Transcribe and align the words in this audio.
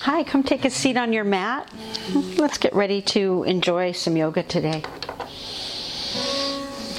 Hi, 0.00 0.24
come 0.24 0.42
take 0.42 0.64
a 0.64 0.70
seat 0.70 0.96
on 0.96 1.12
your 1.12 1.24
mat. 1.24 1.72
Let's 2.38 2.58
get 2.58 2.74
ready 2.74 3.02
to 3.02 3.44
enjoy 3.44 3.92
some 3.92 4.16
yoga 4.16 4.42
today. 4.42 4.82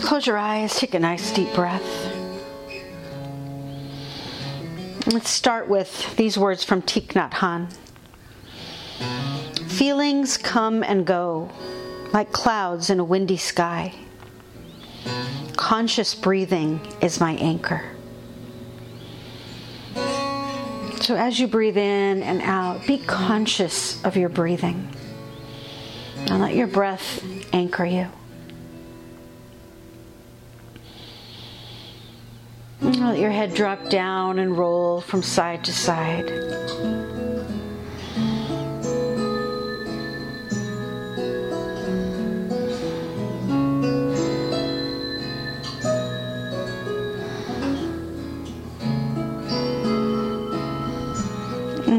Close 0.02 0.28
your 0.28 0.38
eyes, 0.38 0.76
take 0.78 0.94
a 0.94 1.00
nice 1.00 1.34
deep 1.34 1.54
breath. 1.54 1.84
Let's 5.08 5.30
start 5.30 5.68
with 5.68 6.16
these 6.18 6.38
words 6.38 6.64
from 6.64 6.82
Thich 6.84 7.08
Nhat 7.08 7.32
Hanh. 7.32 7.74
Feelings 9.70 10.38
come 10.38 10.84
and 10.84 11.06
go 11.06 11.50
like 12.14 12.32
clouds 12.32 12.90
in 12.90 13.00
a 13.00 13.04
windy 13.04 13.38
sky. 13.38 13.94
Conscious 15.58 16.14
breathing 16.16 16.80
is 17.02 17.20
my 17.20 17.34
anchor. 17.34 17.84
So, 21.10 21.16
as 21.16 21.40
you 21.40 21.48
breathe 21.48 21.76
in 21.76 22.22
and 22.22 22.40
out, 22.44 22.86
be 22.86 23.00
conscious 23.00 24.00
of 24.06 24.16
your 24.16 24.30
breathing 24.30 24.88
and 26.28 26.40
let 26.40 26.54
your 26.54 26.68
breath 26.68 27.24
anchor 27.52 27.84
you. 27.84 28.10
Let 32.80 33.18
your 33.18 33.32
head 33.32 33.56
drop 33.56 33.90
down 33.90 34.38
and 34.38 34.56
roll 34.56 35.02
from 35.02 35.24
side 35.24 35.64
to 35.66 35.74
side. 35.74 36.99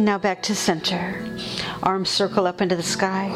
Now 0.01 0.17
back 0.17 0.43
to 0.45 0.55
center. 0.55 1.23
Arms 1.83 2.09
circle 2.09 2.47
up 2.47 2.63
into 2.63 2.75
the 2.75 2.83
sky. 2.83 3.27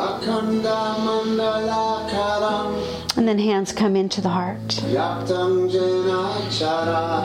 And 3.18 3.28
then 3.28 3.38
hands 3.38 3.70
come 3.70 3.94
into 3.96 4.22
the 4.22 4.30
heart. 4.30 4.82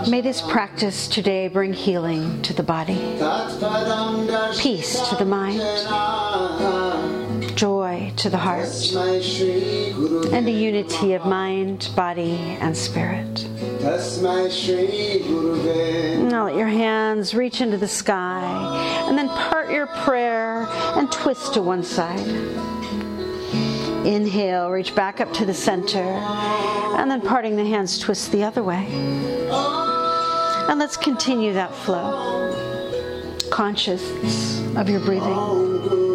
May 0.10 0.20
this 0.20 0.42
practice 0.42 1.08
today 1.08 1.48
bring 1.48 1.72
healing 1.72 2.42
to 2.42 2.54
the 2.54 2.64
body, 2.64 2.96
peace 4.58 5.08
to 5.08 5.16
the 5.16 5.26
mind, 5.26 5.62
to 8.20 8.30
the 8.30 8.38
heart, 8.38 8.68
and 10.34 10.48
a 10.48 10.52
unity 10.52 11.14
of 11.14 11.26
mind, 11.26 11.90
body, 11.96 12.36
and 12.60 12.76
spirit. 12.76 13.48
Now 16.30 16.46
let 16.46 16.56
your 16.56 16.68
hands 16.68 17.34
reach 17.34 17.62
into 17.62 17.78
the 17.78 17.88
sky 17.88 18.44
and 19.08 19.18
then 19.18 19.30
part 19.30 19.72
your 19.72 19.88
prayer 19.88 20.68
and 20.98 21.10
twist 21.10 21.54
to 21.54 21.62
one 21.62 21.82
side. 21.82 22.28
Inhale, 24.06 24.70
reach 24.70 24.94
back 24.96 25.22
up 25.22 25.32
to 25.34 25.46
the 25.46 25.54
center, 25.54 26.00
and 26.00 27.10
then 27.10 27.22
parting 27.22 27.56
the 27.56 27.66
hands, 27.66 28.00
twist 28.00 28.34
the 28.34 28.44
other 28.44 28.64
way. 28.64 28.86
And 30.70 30.78
let's 30.78 30.98
continue 30.98 31.54
that 31.54 31.74
flow. 31.74 32.52
Conscious 33.50 34.04
of 34.76 34.90
your 34.90 35.00
breathing. 35.00 36.09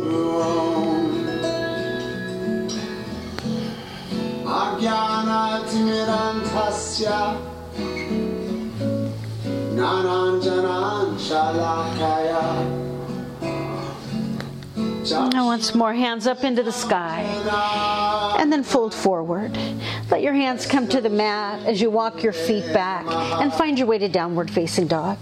Now, 15.32 15.46
once 15.46 15.74
more, 15.74 15.94
hands 15.94 16.26
up 16.26 16.44
into 16.44 16.62
the 16.62 16.72
sky. 16.72 17.22
And 18.38 18.52
then 18.52 18.62
fold 18.62 18.92
forward. 18.92 19.56
Let 20.10 20.20
your 20.20 20.34
hands 20.34 20.66
come 20.66 20.86
to 20.88 21.00
the 21.00 21.08
mat 21.08 21.64
as 21.66 21.80
you 21.80 21.90
walk 21.90 22.22
your 22.22 22.34
feet 22.34 22.70
back 22.74 23.06
and 23.40 23.52
find 23.54 23.78
your 23.78 23.86
way 23.86 23.96
to 23.98 24.08
downward 24.08 24.50
facing 24.50 24.86
dog. 24.86 25.18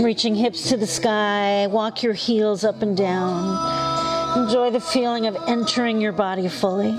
Reaching 0.00 0.36
hips 0.36 0.68
to 0.68 0.76
the 0.76 0.86
sky, 0.86 1.66
walk 1.66 2.04
your 2.04 2.14
heels 2.14 2.62
up 2.62 2.82
and 2.82 2.96
down. 2.96 4.44
Enjoy 4.44 4.70
the 4.70 4.80
feeling 4.80 5.26
of 5.26 5.36
entering 5.48 6.00
your 6.00 6.12
body 6.12 6.48
fully. 6.48 6.94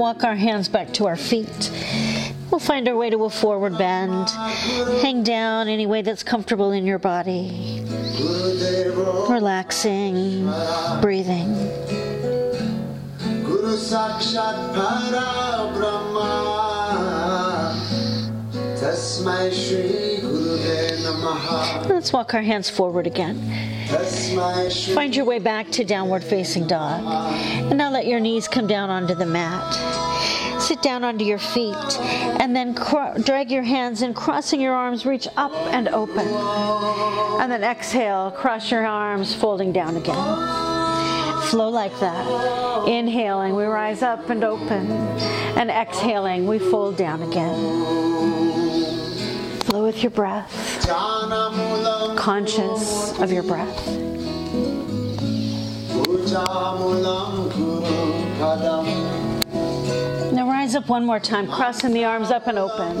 Walk 0.00 0.24
our 0.24 0.34
hands 0.34 0.66
back 0.66 0.90
to 0.94 1.06
our 1.06 1.14
feet. 1.14 1.70
We'll 2.50 2.58
find 2.58 2.88
our 2.88 2.96
way 2.96 3.10
to 3.10 3.24
a 3.24 3.30
forward 3.30 3.76
bend. 3.76 4.30
Hang 5.02 5.22
down 5.22 5.68
any 5.68 5.84
way 5.84 6.00
that's 6.00 6.22
comfortable 6.22 6.72
in 6.72 6.86
your 6.86 6.98
body. 6.98 7.84
Relaxing, 9.28 10.50
breathing. 11.02 11.52
Guru 13.44 13.76
Sakshat 13.76 14.72
Para 14.74 15.70
Brahma 15.74 16.80
Tasmai 18.80 19.52
Shri 19.52 20.00
Namaha 20.20 20.39
Let's 21.88 22.12
walk 22.12 22.34
our 22.34 22.42
hands 22.42 22.70
forward 22.70 23.06
again. 23.06 23.36
Find 24.94 25.14
your 25.14 25.24
way 25.24 25.38
back 25.38 25.70
to 25.72 25.84
downward 25.84 26.22
facing 26.22 26.66
dog. 26.66 27.02
And 27.42 27.76
now 27.76 27.90
let 27.90 28.06
your 28.06 28.20
knees 28.20 28.46
come 28.48 28.66
down 28.66 28.88
onto 28.90 29.14
the 29.14 29.26
mat. 29.26 29.74
Sit 30.60 30.82
down 30.82 31.04
onto 31.04 31.24
your 31.24 31.38
feet 31.38 31.98
and 32.40 32.54
then 32.54 32.74
cro- 32.74 33.14
drag 33.18 33.50
your 33.50 33.62
hands 33.62 34.02
and 34.02 34.14
crossing 34.14 34.60
your 34.60 34.74
arms, 34.74 35.04
reach 35.06 35.26
up 35.36 35.52
and 35.72 35.88
open. 35.88 36.26
And 37.40 37.50
then 37.50 37.64
exhale, 37.64 38.30
cross 38.30 38.70
your 38.70 38.86
arms, 38.86 39.34
folding 39.34 39.72
down 39.72 39.96
again. 39.96 40.14
Flow 41.48 41.70
like 41.70 41.98
that. 42.00 42.86
Inhaling, 42.86 43.56
we 43.56 43.64
rise 43.64 44.02
up 44.02 44.30
and 44.30 44.44
open. 44.44 44.90
And 45.56 45.70
exhaling, 45.70 46.46
we 46.46 46.58
fold 46.58 46.96
down 46.96 47.22
again. 47.22 48.39
Flow 49.70 49.84
with 49.84 50.02
your 50.02 50.10
breath, 50.10 50.84
conscious 52.16 53.16
of 53.20 53.30
your 53.30 53.44
breath. 53.44 53.86
Now 60.32 60.48
rise 60.48 60.74
up 60.74 60.88
one 60.88 61.06
more 61.06 61.20
time, 61.20 61.46
crossing 61.46 61.92
the 61.92 62.04
arms 62.04 62.32
up 62.32 62.48
and 62.48 62.58
open. 62.58 62.98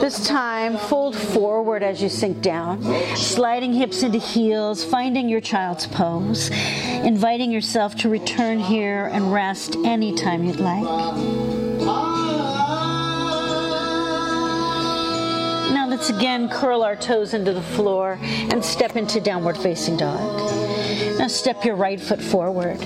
This 0.00 0.24
time, 0.24 0.76
fold 0.76 1.16
forward 1.16 1.82
as 1.82 2.00
you 2.00 2.08
sink 2.08 2.42
down, 2.42 2.80
sliding 3.16 3.72
hips 3.72 4.04
into 4.04 4.18
heels, 4.18 4.84
finding 4.84 5.28
your 5.28 5.40
child's 5.40 5.88
pose, 5.88 6.48
inviting 7.02 7.50
yourself 7.50 7.96
to 7.96 8.08
return 8.08 8.60
here 8.60 9.06
and 9.06 9.32
rest 9.32 9.74
anytime 9.84 10.44
you'd 10.44 10.60
like. 10.60 11.57
Let's 15.98 16.10
again 16.10 16.48
curl 16.48 16.84
our 16.84 16.94
toes 16.94 17.34
into 17.34 17.52
the 17.52 17.60
floor 17.60 18.20
and 18.22 18.64
step 18.64 18.94
into 18.94 19.20
downward 19.20 19.58
facing 19.58 19.96
dog. 19.96 20.20
Now 21.18 21.26
step 21.26 21.64
your 21.64 21.74
right 21.74 22.00
foot 22.00 22.22
forward. 22.22 22.78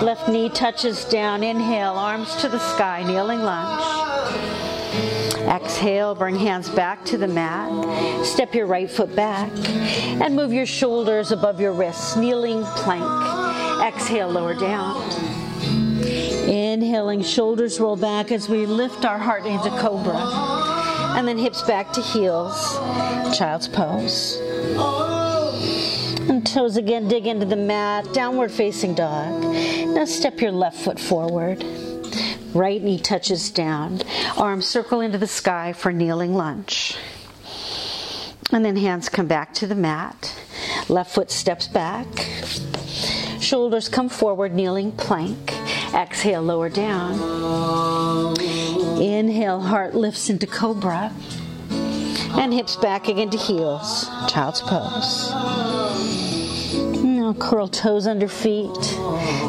Left 0.00 0.28
knee 0.28 0.48
touches 0.48 1.04
down. 1.06 1.42
Inhale, 1.42 1.94
arms 1.94 2.36
to 2.36 2.48
the 2.48 2.60
sky, 2.60 3.02
kneeling 3.02 3.40
lunge. 3.40 3.82
Exhale, 5.48 6.14
bring 6.14 6.36
hands 6.36 6.68
back 6.68 7.04
to 7.06 7.18
the 7.18 7.26
mat. 7.26 8.24
Step 8.24 8.54
your 8.54 8.66
right 8.66 8.88
foot 8.88 9.16
back 9.16 9.50
and 10.22 10.36
move 10.36 10.52
your 10.52 10.66
shoulders 10.66 11.32
above 11.32 11.60
your 11.60 11.72
wrists, 11.72 12.14
kneeling 12.14 12.62
plank. 12.76 13.82
Exhale, 13.82 14.28
lower 14.28 14.54
down. 14.54 15.02
Inhaling, 16.48 17.24
shoulders 17.24 17.80
roll 17.80 17.96
back 17.96 18.30
as 18.30 18.48
we 18.48 18.66
lift 18.66 19.04
our 19.04 19.18
heart 19.18 19.46
into 19.46 19.70
cobra. 19.80 20.73
And 21.14 21.28
then 21.28 21.38
hips 21.38 21.62
back 21.62 21.92
to 21.92 22.00
heels, 22.00 22.76
child's 23.36 23.68
pose. 23.68 24.40
And 26.28 26.46
toes 26.46 26.76
again 26.76 27.06
dig 27.08 27.26
into 27.26 27.46
the 27.46 27.56
mat, 27.56 28.12
downward 28.12 28.50
facing 28.50 28.94
dog. 28.94 29.42
Now 29.42 30.04
step 30.04 30.40
your 30.40 30.52
left 30.52 30.78
foot 30.78 30.98
forward. 30.98 31.64
Right 32.54 32.82
knee 32.82 32.98
touches 32.98 33.50
down. 33.50 34.00
Arms 34.36 34.66
circle 34.66 35.00
into 35.00 35.18
the 35.18 35.26
sky 35.26 35.72
for 35.72 35.92
kneeling 35.92 36.34
lunge. 36.34 36.96
And 38.52 38.64
then 38.64 38.76
hands 38.76 39.08
come 39.08 39.26
back 39.26 39.54
to 39.54 39.66
the 39.66 39.74
mat. 39.74 40.34
Left 40.88 41.14
foot 41.14 41.30
steps 41.30 41.66
back. 41.68 42.06
Shoulders 43.40 43.88
come 43.88 44.08
forward, 44.08 44.54
kneeling 44.54 44.92
plank. 44.92 45.52
Exhale, 45.92 46.42
lower 46.42 46.68
down. 46.68 48.34
Inhale, 49.00 49.60
heart 49.60 49.94
lifts 49.94 50.30
into 50.30 50.46
cobra. 50.46 51.12
And 52.36 52.52
hips 52.52 52.76
back 52.76 53.08
again 53.08 53.30
to 53.30 53.38
heels. 53.38 54.08
Child's 54.28 54.60
pose. 54.60 55.30
Now 57.02 57.32
curl 57.34 57.68
toes 57.68 58.06
under 58.06 58.28
feet. 58.28 58.76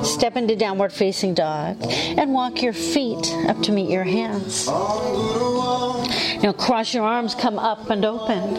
Step 0.04 0.36
into 0.36 0.56
downward 0.56 0.94
facing 0.94 1.34
dog. 1.34 1.78
And 1.84 2.34
walk 2.34 2.62
your 2.62 2.74
feet 2.74 3.34
up 3.48 3.62
to 3.64 3.72
meet 3.72 3.90
your 3.90 4.04
hands. 4.04 4.68
Now 4.68 6.54
cross 6.54 6.94
your 6.94 7.04
arms, 7.04 7.34
come 7.34 7.58
up 7.58 7.90
and 7.90 8.06
open. 8.06 8.56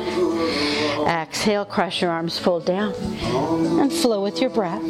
Exhale, 1.06 1.64
cross 1.64 2.00
your 2.00 2.10
arms, 2.10 2.36
fold 2.36 2.66
down. 2.66 2.94
And 3.80 3.92
flow 3.92 4.22
with 4.22 4.40
your 4.40 4.50
breath. 4.50 4.82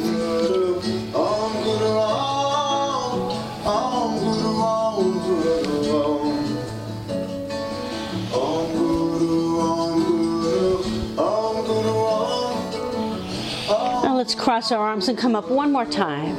Let's 14.27 14.35
cross 14.35 14.73
our 14.73 14.85
arms 14.85 15.07
and 15.07 15.17
come 15.17 15.37
up 15.37 15.49
one 15.49 15.71
more 15.71 15.85
time. 15.85 16.35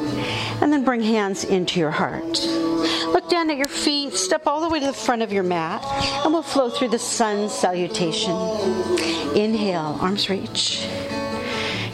And 0.61 0.71
then 0.71 0.85
bring 0.85 1.01
hands 1.01 1.45
into 1.45 1.81
your 1.81 1.91
heart. 1.91 2.39
Look 3.15 3.31
down 3.31 3.49
at 3.49 3.57
your 3.57 3.67
feet, 3.67 4.13
step 4.13 4.47
all 4.47 4.61
the 4.61 4.69
way 4.69 4.79
to 4.79 4.87
the 4.89 4.93
front 4.93 5.23
of 5.23 5.33
your 5.33 5.43
mat, 5.43 5.83
and 6.23 6.31
we'll 6.31 6.43
flow 6.43 6.69
through 6.69 6.89
the 6.89 6.99
sun 6.99 7.49
salutation. 7.49 8.37
Inhale, 9.35 9.97
arms 10.03 10.29
reach. 10.29 10.81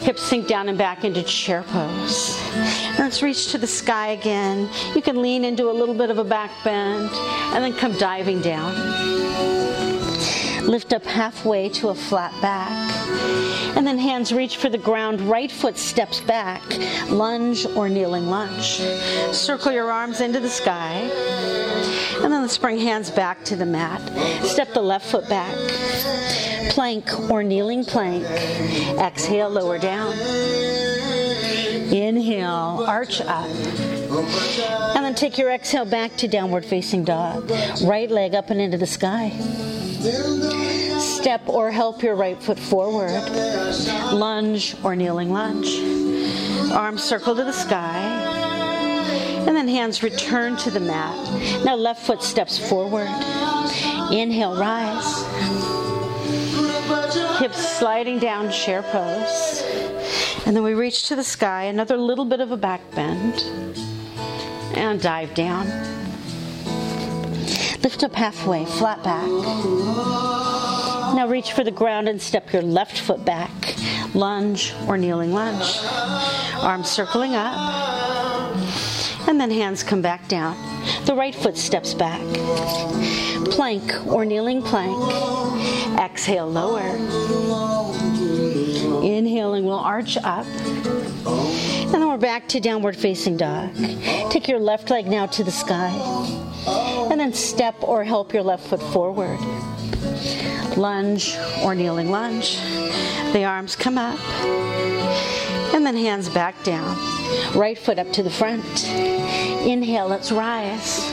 Hips 0.01 0.21
sink 0.23 0.49
down 0.49 0.67
and 0.67 0.77
back 0.77 1.05
into 1.05 1.23
chair 1.23 1.63
pose. 1.63 2.37
Let's 2.99 3.21
reach 3.21 3.53
to 3.53 3.57
the 3.57 3.65
sky 3.65 4.07
again. 4.09 4.69
You 4.95 5.01
can 5.01 5.21
lean 5.21 5.45
into 5.45 5.71
a 5.71 5.71
little 5.71 5.95
bit 5.95 6.09
of 6.09 6.17
a 6.17 6.25
back 6.25 6.51
bend 6.65 7.09
and 7.53 7.63
then 7.63 7.71
come 7.71 7.93
diving 7.97 8.41
down. 8.41 8.75
Lift 10.67 10.93
up 10.93 11.05
halfway 11.05 11.69
to 11.69 11.89
a 11.89 11.95
flat 11.95 12.33
back. 12.41 12.91
And 13.77 13.85
then 13.85 13.97
hands 13.97 14.33
reach 14.33 14.57
for 14.57 14.69
the 14.69 14.77
ground. 14.77 15.21
Right 15.21 15.51
foot 15.51 15.77
steps 15.77 16.21
back. 16.21 16.63
Lunge 17.09 17.65
or 17.75 17.87
kneeling 17.87 18.27
lunge. 18.27 18.81
Circle 19.31 19.73
your 19.73 19.91
arms 19.91 20.21
into 20.21 20.39
the 20.39 20.49
sky. 20.49 21.09
And 22.23 22.33
then 22.33 22.41
let's 22.41 22.57
bring 22.57 22.79
hands 22.79 23.11
back 23.11 23.43
to 23.45 23.55
the 23.55 23.65
mat. 23.65 24.01
Step 24.43 24.73
the 24.73 24.81
left 24.81 25.05
foot 25.05 25.29
back. 25.29 25.55
Plank 26.71 27.29
or 27.29 27.43
kneeling 27.43 27.85
plank. 27.85 28.23
Exhale, 28.99 29.49
lower 29.49 29.77
down. 29.77 30.13
Inhale, 31.93 32.85
arch 32.87 33.21
up. 33.21 33.49
And 34.95 35.05
then 35.05 35.13
take 35.13 35.37
your 35.37 35.51
exhale 35.51 35.85
back 35.85 36.15
to 36.17 36.27
downward 36.27 36.65
facing 36.65 37.03
dog. 37.03 37.51
Right 37.83 38.09
leg 38.09 38.33
up 38.33 38.49
and 38.49 38.59
into 38.59 38.77
the 38.77 38.87
sky. 38.87 39.31
Step 40.99 41.49
or 41.49 41.71
help 41.71 42.03
your 42.03 42.15
right 42.15 42.41
foot 42.41 42.59
forward. 42.59 43.11
Lunge 44.13 44.75
or 44.83 44.95
kneeling 44.95 45.31
lunge. 45.31 45.79
Arms 46.71 47.03
circle 47.03 47.35
to 47.35 47.43
the 47.43 47.51
sky. 47.51 47.97
And 49.47 49.55
then 49.55 49.67
hands 49.67 50.03
return 50.03 50.57
to 50.57 50.69
the 50.69 50.79
mat. 50.79 51.15
Now 51.65 51.75
left 51.75 52.05
foot 52.05 52.21
steps 52.21 52.57
forward. 52.69 53.09
Inhale, 54.11 54.59
rise. 54.59 55.23
Hips 57.39 57.77
sliding 57.77 58.19
down, 58.19 58.51
chair 58.51 58.83
pose. 58.83 59.63
And 60.45 60.55
then 60.55 60.63
we 60.63 60.73
reach 60.75 61.07
to 61.07 61.15
the 61.15 61.23
sky, 61.23 61.63
another 61.63 61.97
little 61.97 62.25
bit 62.25 62.39
of 62.39 62.51
a 62.51 62.57
back 62.57 62.81
bend. 62.91 63.43
And 64.75 65.01
dive 65.01 65.33
down. 65.33 66.04
Lift 67.85 68.03
up 68.03 68.15
halfway, 68.15 68.65
flat 68.65 69.03
back. 69.03 69.27
Now 71.13 71.27
reach 71.27 71.51
for 71.51 71.63
the 71.63 71.69
ground 71.69 72.09
and 72.09 72.19
step 72.19 72.51
your 72.51 72.63
left 72.63 72.97
foot 72.97 73.23
back. 73.23 73.75
Lunge 74.15 74.73
or 74.87 74.97
kneeling 74.97 75.33
lunge. 75.33 75.77
Arms 76.63 76.89
circling 76.89 77.35
up. 77.35 78.57
And 79.27 79.39
then 79.39 79.51
hands 79.51 79.83
come 79.83 80.01
back 80.01 80.27
down. 80.27 80.57
The 81.05 81.13
right 81.13 81.35
foot 81.35 81.57
steps 81.57 81.93
back. 81.93 82.25
Plank 83.51 84.07
or 84.07 84.25
kneeling 84.25 84.63
plank. 84.63 84.97
Exhale, 85.99 86.47
lower. 86.47 86.89
Inhaling, 89.05 89.65
we'll 89.65 89.77
arch 89.77 90.17
up. 90.17 90.47
And 90.47 91.93
then 91.93 92.07
we're 92.07 92.17
back 92.17 92.47
to 92.49 92.59
downward 92.59 92.95
facing 92.95 93.37
dog. 93.37 93.75
Take 94.31 94.47
your 94.47 94.59
left 94.59 94.89
leg 94.89 95.05
now 95.05 95.27
to 95.27 95.43
the 95.43 95.51
sky. 95.51 95.91
And 97.11 97.19
then 97.19 97.31
step 97.31 97.75
or 97.83 98.03
help 98.03 98.33
your 98.33 98.41
left 98.41 98.65
foot 98.67 98.81
forward. 98.81 99.39
Lunge 100.75 101.37
or 101.63 101.75
kneeling 101.75 102.09
lunge. 102.09 102.59
The 103.31 103.43
arms 103.43 103.75
come 103.75 103.99
up. 103.99 104.19
And 105.71 105.85
then 105.85 105.95
hands 105.95 106.27
back 106.27 106.63
down. 106.63 106.97
Right 107.55 107.77
foot 107.77 107.99
up 107.99 108.11
to 108.13 108.23
the 108.23 108.31
front. 108.31 108.65
Inhale, 108.87 110.07
let's 110.07 110.31
rise. 110.31 111.03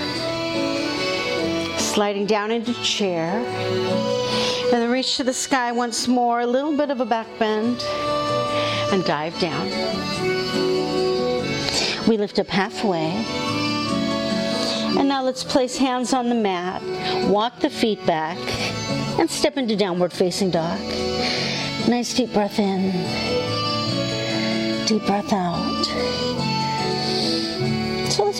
Sliding 1.78 2.24
down 2.24 2.50
into 2.50 2.72
chair. 2.82 4.21
And 4.72 4.80
then 4.80 4.90
reach 4.90 5.18
to 5.18 5.24
the 5.24 5.34
sky 5.34 5.70
once 5.70 6.08
more. 6.08 6.40
A 6.40 6.46
little 6.46 6.74
bit 6.74 6.90
of 6.90 7.00
a 7.02 7.04
back 7.04 7.26
bend. 7.38 7.82
And 8.90 9.04
dive 9.04 9.38
down. 9.38 9.68
We 12.08 12.16
lift 12.16 12.38
up 12.38 12.48
halfway. 12.48 13.10
And 14.98 15.08
now 15.08 15.22
let's 15.22 15.44
place 15.44 15.76
hands 15.76 16.14
on 16.14 16.30
the 16.30 16.34
mat. 16.34 16.82
Walk 17.28 17.60
the 17.60 17.68
feet 17.68 18.04
back. 18.06 18.38
And 19.18 19.30
step 19.30 19.58
into 19.58 19.76
downward 19.76 20.10
facing 20.12 20.50
dog. 20.50 20.80
Nice 21.86 22.14
deep 22.14 22.32
breath 22.32 22.58
in. 22.58 22.92
Deep 24.86 25.04
breath 25.04 25.34
out. 25.34 25.71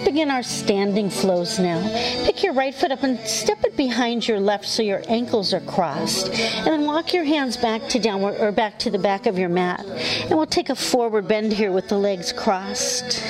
Begin 0.04 0.31
our 0.31 0.43
standing 0.43 1.10
flows 1.10 1.58
now. 1.58 1.81
Pick 2.25 2.43
your 2.43 2.52
right 2.52 2.75
foot 2.75 2.90
up 2.90 3.02
and 3.02 3.19
step 3.20 3.62
it 3.64 3.76
behind 3.76 4.26
your 4.26 4.40
left 4.40 4.66
so 4.66 4.82
your 4.82 5.02
ankles 5.08 5.54
are 5.54 5.60
crossed. 5.60 6.28
And 6.28 6.66
then 6.66 6.84
walk 6.84 7.12
your 7.12 7.25
hands 7.25 7.56
back 7.56 7.88
to 7.90 7.99
downward 7.99 8.40
or 8.40 8.52
back 8.52 8.78
to 8.81 8.90
the 8.90 8.99
back 8.99 9.26
of 9.26 9.38
your 9.38 9.49
mat. 9.49 9.84
And 9.87 10.31
we'll 10.31 10.46
take 10.46 10.70
a 10.70 10.75
forward 10.75 11.28
bend 11.28 11.52
here 11.52 11.72
with 11.72 11.88
the 11.88 11.99
legs 11.99 12.32
crossed. 12.32 13.22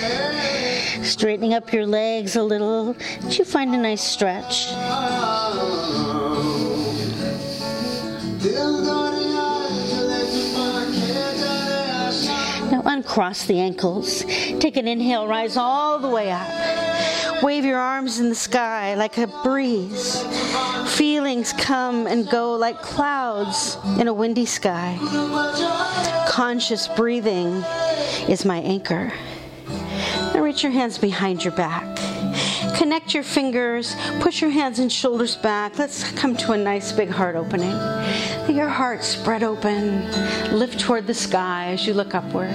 Straightening 1.02 1.54
up 1.54 1.72
your 1.72 1.86
legs 1.86 2.36
a 2.36 2.42
little. 2.42 2.96
You 3.28 3.44
find 3.44 3.74
a 3.74 3.78
nice 3.78 4.02
stretch? 4.02 4.69
Uncross 12.84 13.46
the 13.46 13.58
ankles. 13.58 14.24
Take 14.60 14.77
an 14.77 14.89
inhale, 14.89 15.27
rise 15.27 15.56
all 15.56 15.98
the 15.98 16.08
way 16.08 16.31
up. 16.31 17.43
Wave 17.43 17.65
your 17.65 17.79
arms 17.79 18.20
in 18.20 18.29
the 18.29 18.34
sky 18.34 18.94
like 18.94 19.19
a 19.19 19.27
breeze. 19.43 20.22
Feelings 20.96 21.53
come 21.55 22.06
and 22.06 22.29
go 22.29 22.55
like 22.55 22.81
clouds 22.81 23.77
in 23.98 24.06
a 24.06 24.12
windy 24.12 24.46
sky. 24.46 24.96
Conscious 26.29 26.86
breathing 26.89 27.65
is 28.29 28.44
my 28.44 28.58
anchor. 28.58 29.12
Now 30.34 30.43
reach 30.43 30.62
your 30.62 30.72
hands 30.72 30.98
behind 30.98 31.44
your 31.44 31.55
back. 31.55 32.21
Connect 32.76 33.14
your 33.14 33.22
fingers, 33.22 33.94
push 34.20 34.41
your 34.41 34.50
hands 34.50 34.79
and 34.79 34.91
shoulders 34.91 35.36
back. 35.36 35.79
Let's 35.79 36.10
come 36.12 36.36
to 36.38 36.52
a 36.52 36.58
nice 36.58 36.93
big 36.93 37.10
heart 37.10 37.36
opening. 37.36 37.70
Your 38.55 38.69
heart 38.69 39.05
spread 39.05 39.43
open. 39.43 40.10
Lift 40.52 40.81
toward 40.81 41.06
the 41.06 41.14
sky 41.14 41.69
as 41.72 41.86
you 41.86 41.94
look 41.94 42.14
upward. 42.14 42.50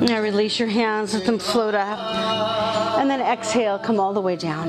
Now 0.00 0.22
release 0.22 0.58
your 0.58 0.68
hands, 0.68 1.12
let 1.12 1.26
them 1.26 1.38
float 1.38 1.74
up. 1.74 2.77
And 2.98 3.08
then 3.08 3.20
exhale, 3.20 3.78
come 3.78 4.00
all 4.00 4.12
the 4.12 4.20
way 4.20 4.34
down. 4.34 4.68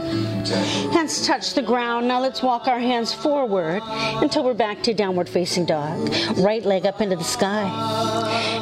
Hands 0.92 1.26
touch 1.26 1.56
the 1.56 1.64
ground. 1.64 2.08
Now 2.08 2.22
let's 2.22 2.44
walk 2.44 2.68
our 2.68 2.80
hands 2.80 3.12
forward 3.12 3.82
until 4.22 4.44
we're 4.44 4.54
back 4.54 4.84
to 4.84 4.94
downward 4.94 5.28
facing 5.28 5.66
dog. 5.66 6.14
Right 6.38 6.64
leg 6.64 6.86
up 6.86 7.02
into 7.02 7.16
the 7.16 7.24
sky. 7.24 7.64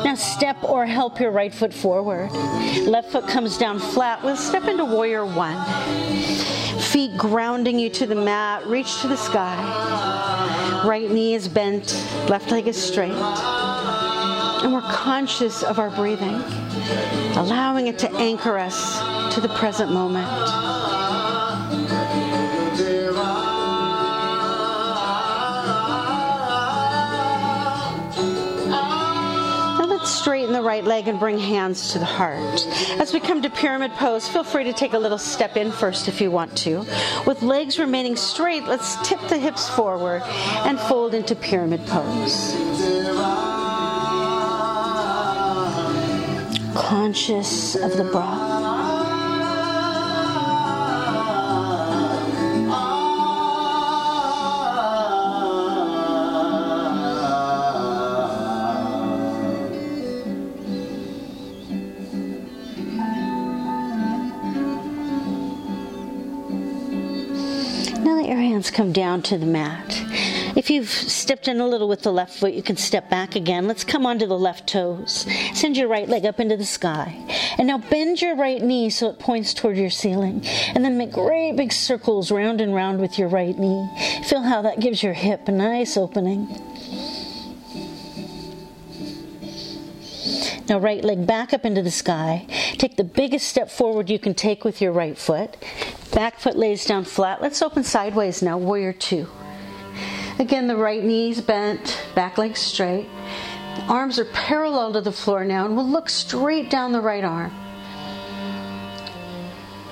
Now 0.05 0.15
step 0.15 0.63
or 0.63 0.86
help 0.86 1.19
your 1.19 1.31
right 1.31 1.53
foot 1.53 1.74
forward. 1.74 2.31
Left 2.83 3.12
foot 3.12 3.27
comes 3.27 3.57
down 3.57 3.79
flat. 3.79 4.24
We'll 4.24 4.38
step 4.38 4.63
into 4.69 4.86
warrior 4.86 5.25
one. 5.25 5.62
Feet 6.79 7.17
grounding 7.17 7.77
you 7.77 7.89
to 7.89 8.05
the 8.05 8.15
mat. 8.15 8.65
Reach 8.67 9.01
to 9.01 9.07
the 9.07 9.17
sky. 9.17 10.83
Right 10.86 11.12
knee 11.12 11.33
is 11.33 11.47
bent. 11.50 11.93
Left 12.29 12.50
leg 12.51 12.67
is 12.67 12.81
straight. 12.81 13.12
And 14.63 14.73
we're 14.73 14.81
conscious 14.81 15.63
of 15.63 15.79
our 15.79 15.89
breathing, 15.91 16.41
allowing 17.35 17.87
it 17.87 17.99
to 17.99 18.11
anchor 18.15 18.57
us 18.57 18.99
to 19.35 19.39
the 19.39 19.49
present 19.49 19.91
moment. 19.91 20.27
Now 29.77 29.85
let's 29.85 30.09
straighten 30.09 30.51
the 30.53 30.61
right 30.61 30.83
leg 30.83 31.07
and 31.07 31.19
bring 31.19 31.37
hands 31.37 31.93
to 31.93 31.99
the 31.99 32.05
heart. 32.05 32.65
As 32.99 33.13
we 33.13 33.19
come 33.19 33.41
to 33.43 33.49
pyramid 33.49 33.91
pose, 33.91 34.27
feel 34.27 34.43
free 34.43 34.63
to 34.63 34.73
take 34.73 34.93
a 34.93 34.99
little 34.99 35.19
step 35.19 35.55
in 35.55 35.71
first 35.71 36.07
if 36.07 36.19
you 36.19 36.31
want 36.31 36.57
to. 36.59 36.85
With 37.25 37.43
legs 37.43 37.77
remaining 37.77 38.15
straight, 38.15 38.63
let's 38.63 38.97
tip 39.07 39.19
the 39.29 39.37
hips 39.37 39.69
forward 39.69 40.23
and 40.65 40.79
fold 40.79 41.13
into 41.13 41.35
pyramid 41.35 41.85
pose. 41.85 43.56
Conscious 46.77 47.75
of 47.75 47.98
the 47.98 48.03
breath. 48.03 48.48
Now 68.00 68.15
let 68.15 68.27
your 68.27 68.38
hands 68.38 68.72
come 68.72 68.93
down 68.93 69.22
to 69.24 69.38
the 69.38 69.46
mat. 69.46 70.06
If 70.57 70.71
you've 70.71 70.89
stepped 70.89 71.47
in 71.47 71.59
a 71.59 71.67
little 71.67 71.87
with 71.87 72.01
the 72.01 72.11
left 72.11 72.39
foot, 72.39 72.53
you 72.53 72.63
can 72.63 72.77
step 72.77 73.11
back 73.11 73.35
again. 73.35 73.67
Let's 73.67 73.83
come 73.83 74.07
onto 74.07 74.25
the 74.25 74.39
left 74.39 74.67
toes. 74.67 75.27
Send 75.53 75.77
your 75.77 75.87
right 75.87 76.09
leg 76.09 76.25
up 76.25 76.39
into 76.39 76.57
the 76.57 76.65
sky. 76.65 77.15
And 77.59 77.67
now 77.67 77.77
bend 77.77 78.23
your 78.23 78.35
right 78.35 78.59
knee 78.59 78.89
so 78.89 79.07
it 79.09 79.19
points 79.19 79.53
toward 79.53 79.77
your 79.77 79.91
ceiling. 79.91 80.43
And 80.73 80.83
then 80.83 80.97
make 80.97 81.11
great 81.11 81.55
big 81.55 81.71
circles 81.71 82.31
round 82.31 82.59
and 82.59 82.73
round 82.73 82.99
with 82.99 83.19
your 83.19 83.27
right 83.27 83.55
knee. 83.55 83.87
Feel 84.27 84.41
how 84.41 84.63
that 84.63 84.79
gives 84.79 85.03
your 85.03 85.13
hip 85.13 85.47
a 85.47 85.51
nice 85.51 85.95
opening. 85.95 86.47
Now, 90.67 90.79
right 90.79 91.03
leg 91.03 91.27
back 91.27 91.53
up 91.53 91.65
into 91.65 91.83
the 91.83 91.91
sky. 91.91 92.47
Take 92.79 92.97
the 92.97 93.03
biggest 93.03 93.47
step 93.47 93.69
forward 93.69 94.09
you 94.09 94.17
can 94.17 94.33
take 94.33 94.65
with 94.65 94.81
your 94.81 94.91
right 94.91 95.19
foot. 95.19 95.55
Back 96.13 96.39
foot 96.39 96.57
lays 96.57 96.83
down 96.83 97.03
flat. 97.03 97.43
Let's 97.43 97.61
open 97.61 97.83
sideways 97.83 98.41
now, 98.41 98.57
warrior 98.57 98.91
two. 98.91 99.27
Again, 100.39 100.67
the 100.67 100.75
right 100.75 101.03
knee's 101.03 101.41
bent, 101.41 102.06
back 102.13 102.38
leg 102.38 102.56
straight. 102.56 103.10
Arms 103.88 104.20
are 104.20 104.25
parallel 104.25 104.94
to 104.94 105.01
the 105.01 105.12
floor 105.12 105.44
now, 105.44 105.65
and 105.65 105.75
we'll 105.75 105.89
look 105.89 106.10
straight 106.10 106.70
down 106.70 106.91
the 106.91 107.01
right 107.01 107.24
arm. 107.24 107.51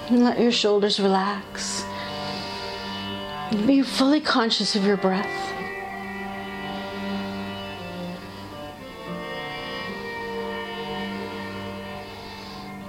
And 0.10 0.24
let 0.24 0.40
your 0.40 0.52
shoulders 0.52 1.00
relax. 1.00 1.84
Be 3.66 3.82
fully 3.82 4.22
conscious 4.22 4.76
of 4.76 4.86
your 4.86 4.98
breath. 4.98 5.55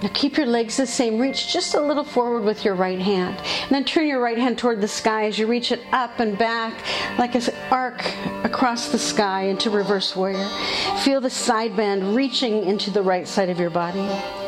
Now 0.07 0.13
keep 0.13 0.37
your 0.37 0.47
legs 0.47 0.77
the 0.77 0.87
same. 0.87 1.19
Reach 1.19 1.53
just 1.53 1.75
a 1.75 1.81
little 1.81 2.05
forward 2.05 2.45
with 2.45 2.65
your 2.65 2.77
right 2.77 3.01
hand. 3.01 3.37
And 3.39 3.71
then 3.71 3.83
turn 3.83 4.07
your 4.07 4.21
right 4.21 4.39
hand 4.39 4.57
toward 4.57 4.81
the 4.81 4.87
sky 4.87 5.25
as 5.25 5.37
you 5.37 5.49
reach 5.49 5.73
it 5.73 5.81
up 5.91 6.21
and 6.21 6.39
back 6.39 6.85
like 7.19 7.35
an 7.35 7.43
arc 7.73 8.15
across 8.45 8.91
the 8.93 9.01
sky 9.01 9.47
into 9.47 9.69
reverse 9.69 10.15
warrior. 10.15 10.49
Feel 11.03 11.21
the 11.21 11.29
side 11.29 11.75
bend 11.75 12.15
reaching 12.15 12.63
into 12.67 12.93
the 12.93 13.03
right 13.03 13.27
side 13.27 13.49
of 13.49 13.59
your 13.59 13.71
body. 13.71 14.46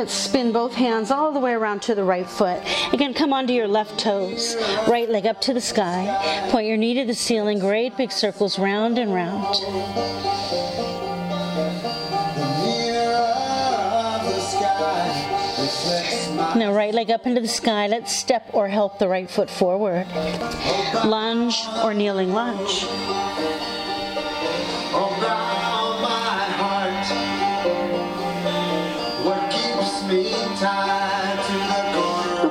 Let's 0.00 0.14
spin 0.14 0.50
both 0.50 0.72
hands 0.72 1.10
all 1.10 1.30
the 1.30 1.40
way 1.40 1.52
around 1.52 1.82
to 1.82 1.94
the 1.94 2.02
right 2.02 2.26
foot. 2.26 2.58
Again, 2.94 3.12
come 3.12 3.34
onto 3.34 3.52
your 3.52 3.68
left 3.68 3.98
toes. 4.00 4.56
Right 4.88 5.06
leg 5.06 5.26
up 5.26 5.42
to 5.42 5.52
the 5.52 5.60
sky. 5.60 6.48
Point 6.50 6.66
your 6.66 6.78
knee 6.78 6.94
to 6.94 7.04
the 7.04 7.12
ceiling. 7.12 7.58
Great 7.58 7.98
big 7.98 8.10
circles 8.10 8.58
round 8.58 8.96
and 8.96 9.12
round. 9.12 9.44
Now, 16.56 16.72
right 16.72 16.94
leg 16.94 17.10
up 17.10 17.26
into 17.26 17.42
the 17.42 17.46
sky. 17.46 17.86
Let's 17.86 18.16
step 18.16 18.48
or 18.54 18.68
help 18.68 18.98
the 18.98 19.06
right 19.06 19.30
foot 19.30 19.50
forward. 19.50 20.06
Lunge 21.04 21.58
or 21.84 21.92
kneeling 21.92 22.32
lunge. 22.32 22.86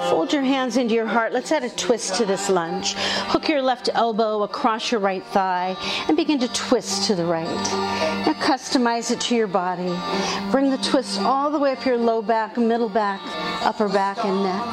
Fold 0.09 0.33
your 0.33 0.41
hands 0.41 0.77
into 0.77 0.95
your 0.95 1.05
heart. 1.05 1.31
Let's 1.31 1.51
add 1.51 1.63
a 1.63 1.69
twist 1.69 2.15
to 2.15 2.25
this 2.25 2.49
lunge. 2.49 2.95
Hook 3.27 3.47
your 3.47 3.61
left 3.61 3.87
elbow 3.93 4.41
across 4.41 4.91
your 4.91 4.99
right 4.99 5.23
thigh 5.25 5.75
and 6.07 6.17
begin 6.17 6.39
to 6.39 6.47
twist 6.47 7.03
to 7.05 7.13
the 7.13 7.25
right. 7.25 7.45
Now 8.25 8.33
customize 8.33 9.11
it 9.11 9.21
to 9.21 9.35
your 9.35 9.45
body. 9.45 9.95
Bring 10.49 10.71
the 10.71 10.79
twist 10.79 11.21
all 11.21 11.51
the 11.51 11.59
way 11.59 11.73
up 11.73 11.85
your 11.85 11.97
low 11.97 12.23
back, 12.23 12.57
middle 12.57 12.89
back, 12.89 13.21
upper 13.63 13.87
back, 13.87 14.17
and 14.25 14.41
neck. 14.41 14.65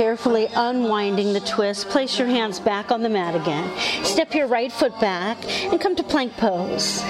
Carefully 0.00 0.48
unwinding 0.56 1.34
the 1.34 1.40
twist, 1.40 1.86
place 1.90 2.18
your 2.18 2.26
hands 2.26 2.58
back 2.58 2.90
on 2.90 3.02
the 3.02 3.08
mat 3.10 3.34
again. 3.34 3.70
Step 4.02 4.32
your 4.34 4.46
right 4.46 4.72
foot 4.72 4.98
back 4.98 5.36
and 5.70 5.78
come 5.78 5.94
to 5.94 6.02
plank 6.02 6.34
pose. 6.38 7.02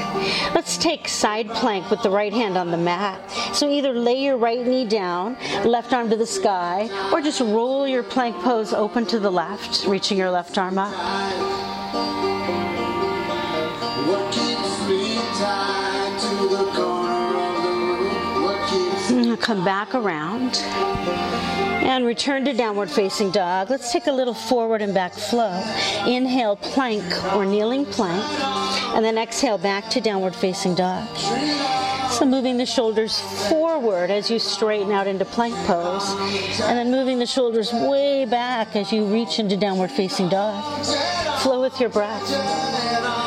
Let's 0.57 0.77
take 0.77 1.07
side 1.07 1.49
plank 1.51 1.89
with 1.89 2.03
the 2.03 2.11
right 2.11 2.33
hand 2.33 2.59
on 2.59 2.73
the 2.73 2.77
mat. 2.77 3.31
So 3.55 3.71
either 3.71 3.93
lay 3.93 4.21
your 4.21 4.37
right 4.37 4.67
knee 4.67 4.87
down, 4.87 5.37
left 5.65 5.93
arm 5.93 6.11
to 6.11 6.17
the 6.17 6.27
sky, 6.27 6.91
or 7.13 7.21
just 7.21 7.41
roll 7.41 7.87
your 7.87 8.03
plank 8.03 8.35
pose 8.43 8.73
open 8.73 9.07
to 9.07 9.21
the 9.21 9.31
left, 9.31 9.87
reaching 9.87 10.19
your 10.19 10.33
left 10.33 10.59
arm 10.59 10.77
up. 10.77 10.93
What 14.09 14.33
keeps 14.33 14.89
me 14.89 15.15
tied 15.39 16.19
to 16.19 16.49
the 16.57 16.65
corner 16.75 17.39
of 17.39 17.63
the 17.63 17.71
room? 17.71 18.43
What 18.43 18.69
keeps 18.69 19.11
Now 19.13 19.37
Come 19.37 19.65
back 19.65 19.95
around 19.95 20.61
and 21.81 22.05
return 22.05 22.45
to 22.45 22.53
downward 22.53 22.91
facing 22.91 23.31
dog. 23.31 23.71
Let's 23.71 23.93
take 23.93 24.07
a 24.07 24.13
little 24.13 24.35
forward 24.35 24.83
and 24.83 24.93
back 24.93 25.15
flow. 25.15 25.63
Inhale, 26.07 26.57
plank 26.57 27.05
or 27.35 27.45
kneeling 27.45 27.87
plank, 27.87 28.25
and 28.95 29.05
then 29.05 29.19
exhale 29.19 29.59
back 29.59 29.89
to 29.91 30.01
downward 30.01 30.35
facing 30.35 30.75
dog. 30.75 31.09
So 32.11 32.27
moving 32.27 32.57
the 32.57 32.67
shoulders 32.67 33.21
forward 33.49 34.11
as 34.11 34.31
you 34.31 34.39
straighten 34.39 34.93
out 34.93 35.07
into 35.07 35.25
plank 35.25 35.55
pose, 35.67 36.11
and 36.61 36.77
then 36.77 36.91
moving 36.91 37.19
the 37.19 37.27
shoulders 37.27 37.73
way 37.73 38.25
back 38.25 38.77
as 38.77 38.93
you 38.93 39.05
reach 39.05 39.39
into 39.39 39.57
downward 39.57 39.91
facing 39.91 40.29
dog. 40.29 40.85
Flow 41.39 41.61
with 41.61 41.81
your 41.81 41.89
breath. 41.89 43.20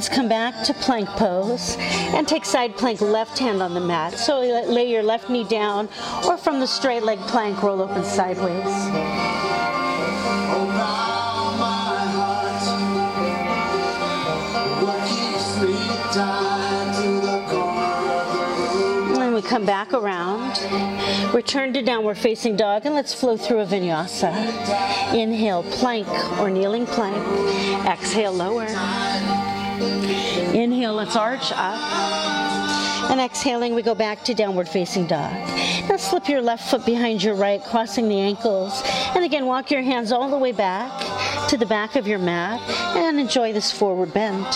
Let's 0.00 0.08
come 0.08 0.30
back 0.30 0.64
to 0.64 0.72
plank 0.72 1.10
pose 1.10 1.76
and 1.78 2.26
take 2.26 2.46
side 2.46 2.74
plank 2.74 3.02
left 3.02 3.38
hand 3.38 3.60
on 3.60 3.74
the 3.74 3.80
mat. 3.80 4.14
So 4.14 4.40
lay 4.40 4.90
your 4.90 5.02
left 5.02 5.28
knee 5.28 5.44
down 5.44 5.90
or 6.26 6.38
from 6.38 6.58
the 6.58 6.66
straight 6.66 7.02
leg 7.02 7.18
plank 7.28 7.62
roll 7.62 7.82
open 7.82 8.02
sideways. 8.02 8.64
come 19.42 19.64
back 19.66 19.92
around. 19.92 21.34
Return 21.34 21.72
to 21.72 21.82
downward 21.82 22.16
facing 22.16 22.54
dog 22.56 22.86
and 22.86 22.94
let's 22.94 23.12
flow 23.12 23.36
through 23.36 23.58
a 23.58 23.66
vinyasa. 23.66 24.32
Inhale, 25.12 25.64
plank 25.64 26.06
or 26.38 26.48
kneeling 26.48 26.86
plank. 26.86 27.16
Exhale, 27.86 28.32
lower. 28.32 28.68
Inhale, 30.54 30.94
let's 30.94 31.16
arch 31.16 31.52
up. 31.52 31.80
And 33.10 33.20
exhaling, 33.20 33.74
we 33.74 33.82
go 33.82 33.94
back 33.94 34.24
to 34.24 34.34
downward 34.34 34.68
facing 34.68 35.06
dog. 35.06 35.32
Now 35.88 35.96
slip 35.96 36.28
your 36.28 36.42
left 36.42 36.70
foot 36.70 36.86
behind 36.86 37.22
your 37.22 37.34
right, 37.34 37.62
crossing 37.64 38.08
the 38.08 38.20
ankles. 38.20 38.82
And 39.14 39.24
again, 39.24 39.46
walk 39.46 39.70
your 39.70 39.82
hands 39.82 40.12
all 40.12 40.30
the 40.30 40.38
way 40.38 40.52
back 40.52 41.48
to 41.48 41.56
the 41.56 41.66
back 41.66 41.96
of 41.96 42.06
your 42.06 42.18
mat 42.18 42.60
and 42.96 43.18
enjoy 43.18 43.52
this 43.52 43.72
forward 43.72 44.14
bend. 44.14 44.46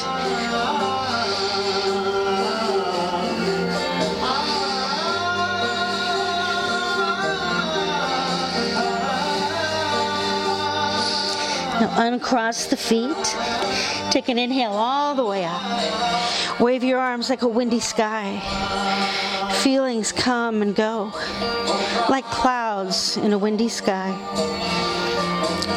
Now 11.80 11.92
uncross 11.96 12.66
the 12.66 12.76
feet. 12.76 13.10
Take 14.14 14.28
an 14.28 14.38
inhale 14.38 14.70
all 14.70 15.16
the 15.16 15.24
way 15.24 15.44
up. 15.44 16.60
Wave 16.60 16.84
your 16.84 17.00
arms 17.00 17.28
like 17.28 17.42
a 17.42 17.48
windy 17.48 17.80
sky. 17.80 18.38
Feelings 19.64 20.12
come 20.12 20.62
and 20.62 20.72
go 20.72 21.10
like 22.08 22.24
clouds 22.26 23.16
in 23.16 23.32
a 23.32 23.38
windy 23.38 23.68
sky. 23.68 24.16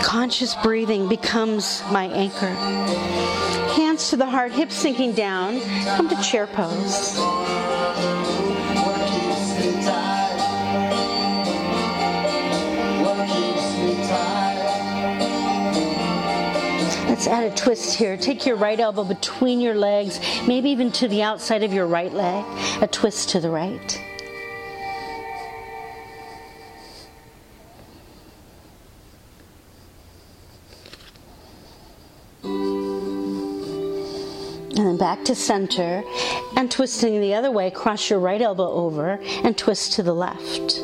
Conscious 0.03 0.53
breathing 0.57 1.09
becomes 1.09 1.81
my 1.91 2.09
anchor. 2.09 2.53
Hands 3.73 4.07
to 4.11 4.17
the 4.17 4.27
heart, 4.27 4.51
hips 4.51 4.75
sinking 4.75 5.13
down. 5.13 5.59
Come 5.95 6.07
to 6.07 6.21
chair 6.21 6.45
pose. 6.45 7.17
Let's 17.17 17.27
add 17.29 17.51
a 17.51 17.55
twist 17.55 17.95
here. 17.95 18.15
Take 18.15 18.45
your 18.45 18.57
right 18.57 18.79
elbow 18.79 19.03
between 19.03 19.59
your 19.59 19.73
legs, 19.73 20.19
maybe 20.47 20.69
even 20.69 20.91
to 20.91 21.07
the 21.07 21.23
outside 21.23 21.63
of 21.63 21.73
your 21.73 21.87
right 21.87 22.13
leg. 22.13 22.45
A 22.83 22.85
twist 22.85 23.29
to 23.29 23.39
the 23.39 23.49
right. 23.49 23.99
And 32.43 32.53
then 34.85 34.97
back 34.97 35.25
to 35.25 35.33
center 35.33 36.03
and 36.55 36.69
twisting 36.69 37.19
the 37.19 37.33
other 37.33 37.49
way, 37.49 37.71
cross 37.71 38.11
your 38.11 38.19
right 38.19 38.43
elbow 38.43 38.69
over 38.69 39.19
and 39.43 39.57
twist 39.57 39.93
to 39.93 40.03
the 40.03 40.13
left. 40.13 40.79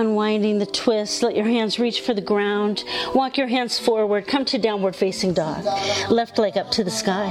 Unwinding 0.00 0.58
the 0.58 0.66
twist, 0.66 1.22
let 1.22 1.36
your 1.36 1.46
hands 1.46 1.78
reach 1.78 2.00
for 2.00 2.14
the 2.14 2.20
ground. 2.20 2.84
Walk 3.14 3.36
your 3.36 3.46
hands 3.46 3.78
forward, 3.78 4.26
come 4.26 4.44
to 4.46 4.58
downward 4.58 4.96
facing 4.96 5.34
dog. 5.34 5.64
Left 6.10 6.38
leg 6.38 6.56
up 6.56 6.70
to 6.72 6.82
the 6.82 6.90
sky. 6.90 7.28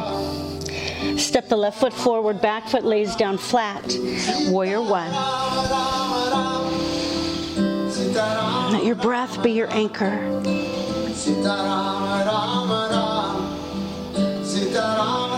Step 1.17 1.49
the 1.49 1.57
left 1.57 1.79
foot 1.79 1.93
forward, 1.93 2.41
back 2.41 2.67
foot 2.67 2.85
lays 2.85 3.15
down 3.15 3.38
flat. 3.38 3.83
Warrior 4.49 4.81
one. 4.81 5.11
Let 8.71 8.85
your 8.85 8.95
breath 8.95 9.41
be 9.41 9.51
your 9.51 9.71
anchor. 9.71 10.17
Sitaram 11.19 12.25
Ram 12.25 12.69
Ram 12.91 13.38
Sitaram 14.43 15.28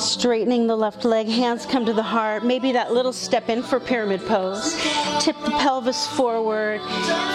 straightening 0.00 0.66
the 0.66 0.76
left 0.76 1.04
leg, 1.04 1.28
hands 1.28 1.66
come 1.66 1.84
to 1.86 1.92
the 1.92 2.02
heart. 2.02 2.44
Maybe 2.44 2.72
that 2.72 2.92
little 2.92 3.12
step 3.12 3.48
in 3.48 3.62
for 3.62 3.78
pyramid 3.78 4.20
pose. 4.22 4.74
Tip 5.20 5.36
the 5.44 5.52
pelvis 5.52 6.06
forward. 6.08 6.80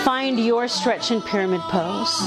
Find 0.04 0.40
your 0.40 0.68
stretch 0.68 1.12
in 1.12 1.22
pyramid 1.22 1.62
pose. 1.62 2.20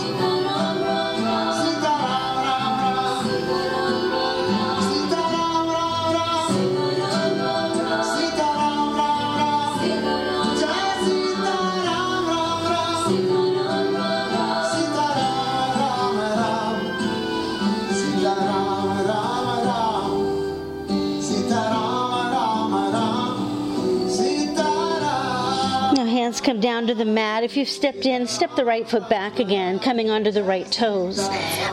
Down 26.69 26.87
to 26.87 26.95
the 26.95 27.03
mat. 27.03 27.43
If 27.43 27.57
you've 27.57 27.67
stepped 27.67 28.05
in, 28.05 28.27
step 28.27 28.55
the 28.55 28.63
right 28.63 28.87
foot 28.87 29.09
back 29.09 29.39
again, 29.39 29.79
coming 29.79 30.11
onto 30.11 30.31
the 30.31 30.45
right 30.45 30.71
toes. 30.71 31.19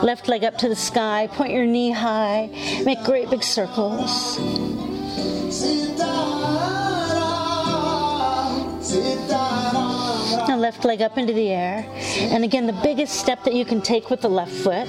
Left 0.02 0.26
leg 0.26 0.42
up 0.42 0.56
to 0.56 0.70
the 0.70 0.74
sky. 0.74 1.28
Point 1.32 1.52
your 1.52 1.66
knee 1.66 1.90
high. 1.90 2.48
Make 2.82 3.04
great 3.04 3.28
big 3.28 3.42
circles. 3.42 4.38
Now 10.48 10.56
left 10.56 10.86
leg 10.86 11.02
up 11.02 11.18
into 11.18 11.34
the 11.34 11.50
air. 11.50 11.84
And 12.32 12.42
again, 12.42 12.66
the 12.66 12.80
biggest 12.82 13.20
step 13.20 13.44
that 13.44 13.52
you 13.52 13.66
can 13.66 13.82
take 13.82 14.08
with 14.08 14.22
the 14.22 14.30
left 14.30 14.52
foot. 14.52 14.88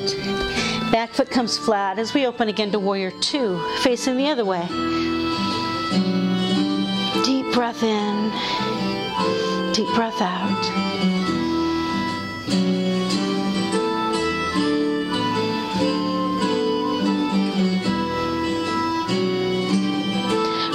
Back 0.90 1.10
foot 1.10 1.30
comes 1.30 1.58
flat 1.58 2.00
as 2.00 2.14
we 2.14 2.26
open 2.26 2.48
again 2.48 2.72
to 2.72 2.80
warrior 2.80 3.12
two, 3.20 3.62
facing 3.82 4.16
the 4.16 4.30
other 4.30 4.46
way. 4.46 4.66
Deep 7.26 7.54
breath 7.54 7.84
in. 7.84 8.57
Deep 9.78 9.94
breath 9.94 10.20
out. 10.22 10.88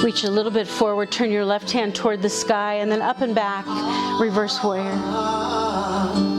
Reach 0.01 0.23
a 0.23 0.31
little 0.31 0.51
bit 0.53 0.69
forward, 0.69 1.11
turn 1.11 1.31
your 1.31 1.43
left 1.43 1.69
hand 1.69 1.93
toward 1.93 2.21
the 2.21 2.29
sky, 2.29 2.75
and 2.75 2.89
then 2.89 3.01
up 3.01 3.19
and 3.19 3.35
back, 3.35 3.65
reverse 4.21 4.63
warrior. 4.63 6.32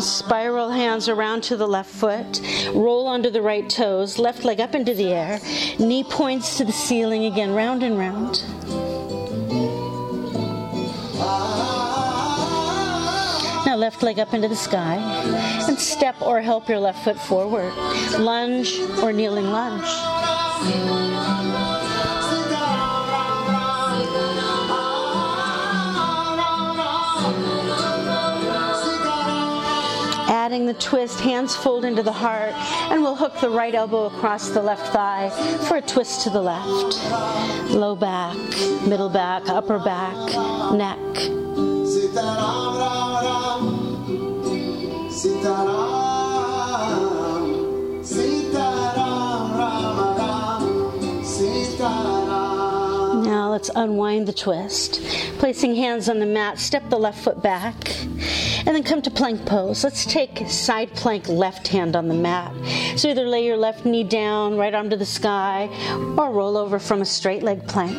Spiral 0.00 0.70
hands 0.70 1.08
around 1.08 1.42
to 1.44 1.56
the 1.56 1.66
left 1.66 1.90
foot, 1.90 2.40
roll 2.74 3.06
onto 3.06 3.30
the 3.30 3.40
right 3.40 3.68
toes, 3.68 4.18
left 4.18 4.44
leg 4.44 4.60
up 4.60 4.74
into 4.74 4.92
the 4.94 5.12
air, 5.12 5.40
knee 5.78 6.02
points 6.04 6.58
to 6.58 6.64
the 6.64 6.72
ceiling 6.72 7.26
again, 7.26 7.54
round 7.54 7.82
and 7.82 7.98
round. 7.98 8.42
Now 13.66 13.76
left 13.76 14.02
leg 14.02 14.18
up 14.18 14.34
into 14.34 14.48
the 14.48 14.56
sky 14.56 14.96
and 15.68 15.78
step 15.78 16.20
or 16.20 16.40
help 16.40 16.68
your 16.68 16.80
left 16.80 17.04
foot 17.04 17.18
forward. 17.18 17.72
Lunge 18.18 18.78
or 19.02 19.12
kneeling 19.12 19.46
lunge. 19.46 19.88
Adding 30.44 30.66
the 30.66 30.74
twist, 30.74 31.20
hands 31.20 31.56
fold 31.56 31.86
into 31.86 32.02
the 32.02 32.12
heart, 32.12 32.52
and 32.92 33.00
we'll 33.00 33.16
hook 33.16 33.32
the 33.40 33.48
right 33.48 33.74
elbow 33.74 34.08
across 34.08 34.50
the 34.50 34.60
left 34.60 34.92
thigh 34.92 35.30
for 35.66 35.78
a 35.78 35.80
twist 35.80 36.20
to 36.24 36.28
the 36.28 36.42
left. 36.42 36.98
Low 37.70 37.96
back, 37.96 38.36
middle 38.86 39.08
back, 39.08 39.48
upper 39.48 39.78
back, 39.78 40.14
neck. 40.74 40.98
Let's 53.54 53.70
unwind 53.76 54.26
the 54.26 54.32
twist. 54.32 55.00
Placing 55.38 55.76
hands 55.76 56.08
on 56.08 56.18
the 56.18 56.26
mat, 56.26 56.58
step 56.58 56.82
the 56.90 56.98
left 56.98 57.22
foot 57.22 57.40
back, 57.40 58.00
and 58.66 58.74
then 58.74 58.82
come 58.82 59.00
to 59.00 59.12
plank 59.12 59.46
pose. 59.46 59.84
Let's 59.84 60.04
take 60.04 60.50
side 60.50 60.92
plank 60.96 61.28
left 61.28 61.68
hand 61.68 61.94
on 61.94 62.08
the 62.08 62.14
mat. 62.14 62.52
So 62.98 63.10
either 63.10 63.24
lay 63.24 63.46
your 63.46 63.56
left 63.56 63.86
knee 63.86 64.02
down, 64.02 64.56
right 64.56 64.74
arm 64.74 64.90
to 64.90 64.96
the 64.96 65.06
sky, 65.06 65.68
or 66.18 66.32
roll 66.32 66.56
over 66.56 66.80
from 66.80 67.00
a 67.00 67.04
straight 67.04 67.44
leg 67.44 67.64
plank. 67.68 67.94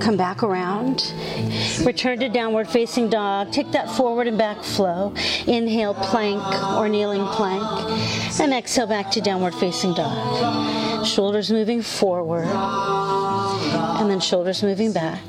Come 0.00 0.16
back 0.16 0.42
around. 0.42 1.12
Return 1.84 2.20
to 2.20 2.28
downward 2.28 2.68
facing 2.68 3.08
dog. 3.08 3.52
Take 3.52 3.72
that 3.72 3.90
forward 3.90 4.26
and 4.26 4.36
back 4.36 4.62
flow. 4.62 5.14
Inhale, 5.46 5.94
plank 5.94 6.42
or 6.76 6.88
kneeling 6.88 7.24
plank. 7.28 7.62
And 8.38 8.52
exhale 8.52 8.86
back 8.86 9.10
to 9.12 9.20
downward 9.20 9.54
facing 9.54 9.94
dog. 9.94 11.06
Shoulders 11.06 11.50
moving 11.50 11.82
forward. 11.82 12.46
And 12.46 14.10
then 14.10 14.20
shoulders 14.20 14.62
moving 14.62 14.92
back. 14.92 15.20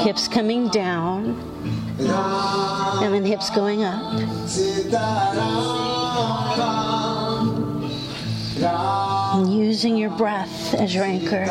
Hips 0.00 0.26
coming 0.28 0.68
down. 0.68 1.40
And 1.98 3.14
then 3.14 3.24
hips 3.24 3.50
going 3.50 3.84
up. 3.84 4.14
And 9.34 9.52
using 9.52 9.96
your 9.96 10.10
breath 10.10 10.74
as 10.74 10.94
your 10.94 11.04
anchor. 11.04 11.46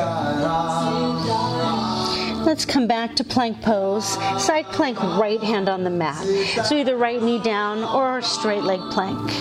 Let's 2.46 2.66
come 2.66 2.88
back 2.88 3.16
to 3.18 3.24
plank 3.24 3.62
pose. 3.62 4.06
Side 4.44 4.66
plank, 4.68 5.02
right 5.02 5.42
hand 5.42 5.70
on 5.70 5.84
the 5.84 5.90
mat. 5.90 6.26
So 6.66 6.76
either 6.76 6.98
right 6.98 7.22
knee 7.22 7.40
down 7.40 7.84
or 7.84 8.22
straight 8.22 8.64
leg 8.64 8.80
plank. 8.92 9.32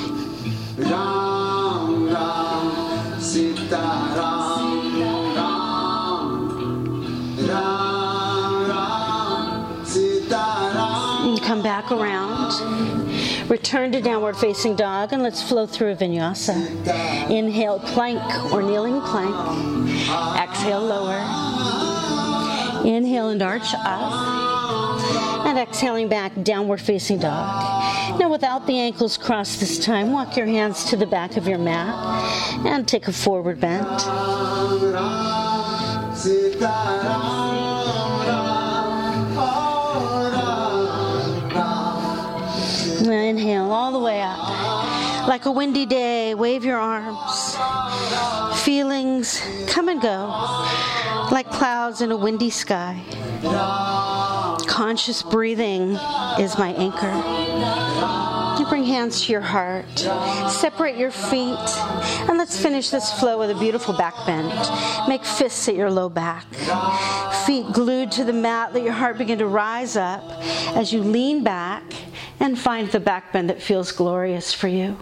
And 11.23 11.43
come 11.43 11.63
back 11.63 11.91
around. 11.91 13.51
Return 13.51 13.91
to 13.93 14.01
downward 14.01 14.37
facing 14.37 14.77
dog 14.77 15.13
and 15.13 15.23
let's 15.23 15.43
flow 15.43 15.67
through 15.67 15.91
a 15.93 15.97
vinyasa. 15.97 16.55
Inhale, 17.31 17.81
plank 17.81 18.23
or 18.53 18.63
kneeling 18.63 19.01
plank. 19.01 19.35
Exhale, 20.39 20.85
lower. 20.85 21.90
Inhale 22.85 23.29
and 23.29 23.43
arch 23.43 23.75
up. 23.75 25.47
And 25.47 25.59
exhaling 25.59 26.09
back, 26.09 26.33
downward 26.43 26.81
facing 26.81 27.19
dog. 27.19 28.19
Now, 28.19 28.31
without 28.31 28.67
the 28.67 28.79
ankles 28.79 29.17
crossed 29.17 29.61
this 29.61 29.79
time, 29.79 30.13
walk 30.13 30.37
your 30.37 30.47
hands 30.47 30.85
to 30.91 30.97
the 30.97 31.07
back 31.07 31.37
of 31.37 31.47
your 31.47 31.59
mat 31.59 31.95
and 32.67 32.87
take 32.87 33.09
a 33.09 33.13
forward 33.13 33.61
bend. 33.61 33.87
Inhale 43.31 43.71
all 43.71 43.93
the 43.93 43.99
way 43.99 44.21
up. 44.21 45.29
Like 45.29 45.47
a 45.47 45.53
windy 45.53 45.87
day, 45.87 46.35
wave 46.35 46.65
your 46.65 46.79
arms. 46.79 47.57
Feelings 48.63 49.41
come 49.67 49.89
and 49.89 50.01
go 50.01 51.00
like 51.31 51.51
clouds 51.51 52.01
in 52.01 52.11
a 52.11 52.17
windy 52.17 52.51
sky. 52.51 53.01
Conscious 54.67 55.23
breathing 55.23 55.93
is 56.39 56.59
my 56.59 56.73
anchor. 56.75 58.61
You 58.61 58.69
bring 58.69 58.85
hands 58.85 59.25
to 59.25 59.33
your 59.33 59.41
heart. 59.41 59.99
Separate 60.51 60.97
your 60.97 61.11
feet. 61.11 61.59
And 62.29 62.37
let's 62.37 62.61
finish 62.61 62.91
this 62.91 63.13
flow 63.19 63.39
with 63.39 63.51
a 63.51 63.59
beautiful 63.59 63.97
back 63.97 64.15
bend. 64.27 64.53
Make 65.09 65.25
fists 65.25 65.69
at 65.69 65.75
your 65.75 65.91
low 65.91 66.09
back. 66.09 66.47
Feet 67.47 67.73
glued 67.73 68.13
to 68.13 68.25
the 68.25 68.33
mat. 68.33 68.75
Let 68.75 68.83
your 68.83 68.93
heart 68.93 69.19
begin 69.19 69.39
to 69.39 69.47
rise 69.47 69.97
up 69.97 70.23
as 70.77 70.93
you 70.93 71.03
lean 71.03 71.43
back 71.45 71.83
and 72.39 72.59
find 72.59 72.91
the 72.91 73.01
back 73.01 73.33
bend 73.33 73.51
that 73.51 73.63
feels 73.63 73.93
glorious 73.93 74.53
for 74.53 74.69
you. 74.69 74.97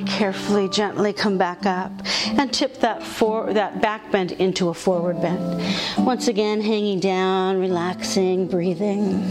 Carefully, 0.00 0.68
gently 0.68 1.12
come 1.12 1.38
back 1.38 1.66
up 1.66 1.92
and 2.26 2.52
tip 2.52 2.80
that 2.80 3.02
for 3.02 3.52
that 3.52 3.80
back 3.80 4.10
bend 4.10 4.32
into 4.32 4.68
a 4.68 4.74
forward 4.74 5.20
bend. 5.22 5.62
Once 5.98 6.28
again, 6.28 6.60
hanging 6.60 6.98
down, 7.00 7.58
relaxing, 7.58 8.46
breathing. 8.46 9.22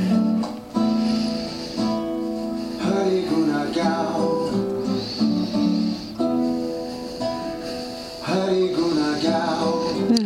Hari 8.26 8.83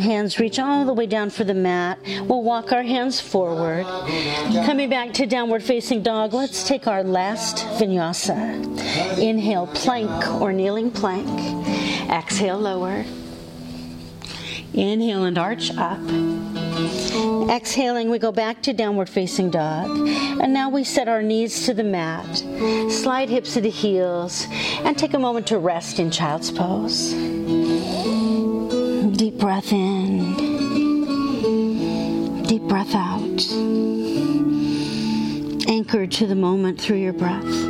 Hands 0.08 0.39
reach 0.39 0.58
all 0.58 0.86
the 0.86 0.93
way 0.93 1.06
down 1.06 1.30
for 1.30 1.43
the 1.43 1.54
mat. 1.54 2.00
We'll 2.22 2.41
walk 2.41 2.72
our 2.72 2.82
hands 2.82 3.20
forward. 3.20 3.84
Coming 4.65 4.89
back 4.89 5.12
to 5.15 5.26
downward 5.26 5.62
facing 5.62 6.02
dog, 6.02 6.34
let's 6.34 6.65
take 6.65 6.88
our 6.88 7.04
last 7.04 7.58
vinyasa. 7.78 9.20
Inhale, 9.20 9.67
plank 9.67 10.41
or 10.41 10.54
kneeling 10.54 10.91
plank. 10.91 11.28
Exhale, 12.10 12.58
lower. 12.58 13.04
Inhale 14.74 15.26
and 15.26 15.38
arch 15.38 15.76
up. 15.76 16.00
Exhaling, 17.50 18.10
we 18.10 18.17
go 18.17 18.32
back 18.32 18.62
to 18.63 18.72
downward 18.72 19.10
facing 19.10 19.50
dog. 19.50 20.08
And 20.39 20.54
now 20.54 20.70
we 20.70 20.86
set 20.86 21.10
our 21.10 21.22
knees 21.22 21.65
to 21.65 21.74
the 21.74 21.84
mat. 21.84 22.34
Slide 22.89 23.28
hips 23.28 23.56
to 23.56 23.60
the 23.60 23.70
heels 23.70 24.48
and 24.86 24.98
take 24.98 25.15
a 25.15 25.20
moment 25.20 25.48
to 25.48 25.58
rest 25.58 26.00
in 26.00 26.12
child's 26.12 26.50
pose. 26.50 27.13
Deep 29.17 29.39
breath 29.39 29.73
in. 29.73 30.36
Deep 32.43 32.62
breath 32.62 32.93
out. 32.93 33.41
Anchored 35.67 36.12
to 36.12 36.27
the 36.27 36.36
moment 36.36 36.80
through 36.80 36.97
your 36.97 37.13
breath. 37.13 37.66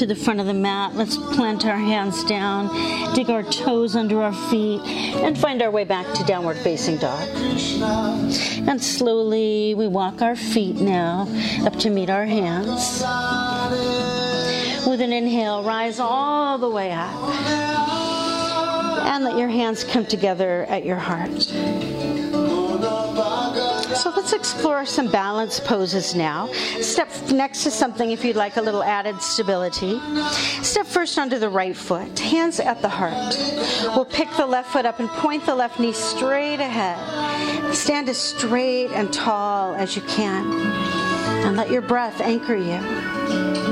To 0.00 0.06
the 0.06 0.14
front 0.14 0.40
of 0.40 0.46
the 0.46 0.54
mat, 0.54 0.94
let's 0.94 1.18
plant 1.18 1.66
our 1.66 1.76
hands 1.76 2.24
down, 2.24 2.68
dig 3.14 3.28
our 3.28 3.42
toes 3.42 3.94
under 3.94 4.22
our 4.22 4.32
feet, 4.48 4.80
and 4.80 5.36
find 5.36 5.60
our 5.60 5.70
way 5.70 5.84
back 5.84 6.10
to 6.14 6.24
downward 6.24 6.56
facing 6.56 6.96
dog. 6.96 7.28
And 8.66 8.82
slowly 8.82 9.74
we 9.74 9.86
walk 9.88 10.22
our 10.22 10.36
feet 10.36 10.76
now 10.76 11.28
up 11.66 11.76
to 11.80 11.90
meet 11.90 12.08
our 12.08 12.24
hands. 12.24 13.02
With 14.86 15.02
an 15.02 15.12
inhale, 15.12 15.62
rise 15.64 16.00
all 16.00 16.56
the 16.56 16.70
way 16.70 16.92
up. 16.92 17.14
And 19.04 19.22
let 19.22 19.36
your 19.36 19.48
hands 19.48 19.84
come 19.84 20.06
together 20.06 20.64
at 20.70 20.86
your 20.86 20.96
heart. 20.96 21.52
Let's 24.16 24.32
explore 24.32 24.84
some 24.84 25.10
balance 25.10 25.60
poses 25.60 26.14
now. 26.14 26.52
Step 26.80 27.08
next 27.30 27.62
to 27.64 27.70
something 27.70 28.10
if 28.10 28.24
you'd 28.24 28.36
like 28.36 28.56
a 28.56 28.62
little 28.62 28.82
added 28.82 29.20
stability. 29.22 29.98
Step 30.62 30.86
first 30.86 31.18
onto 31.18 31.38
the 31.38 31.48
right 31.48 31.76
foot, 31.76 32.18
hands 32.18 32.60
at 32.60 32.82
the 32.82 32.88
heart. 32.88 33.36
We'll 33.94 34.04
pick 34.04 34.28
the 34.36 34.46
left 34.46 34.72
foot 34.72 34.84
up 34.84 35.00
and 35.00 35.08
point 35.08 35.46
the 35.46 35.54
left 35.54 35.80
knee 35.80 35.92
straight 35.92 36.60
ahead. 36.60 37.74
Stand 37.74 38.08
as 38.08 38.18
straight 38.18 38.90
and 38.90 39.12
tall 39.12 39.74
as 39.74 39.96
you 39.96 40.02
can. 40.02 40.52
And 41.46 41.56
let 41.56 41.70
your 41.70 41.82
breath 41.82 42.20
anchor 42.20 42.56
you. 42.56 43.69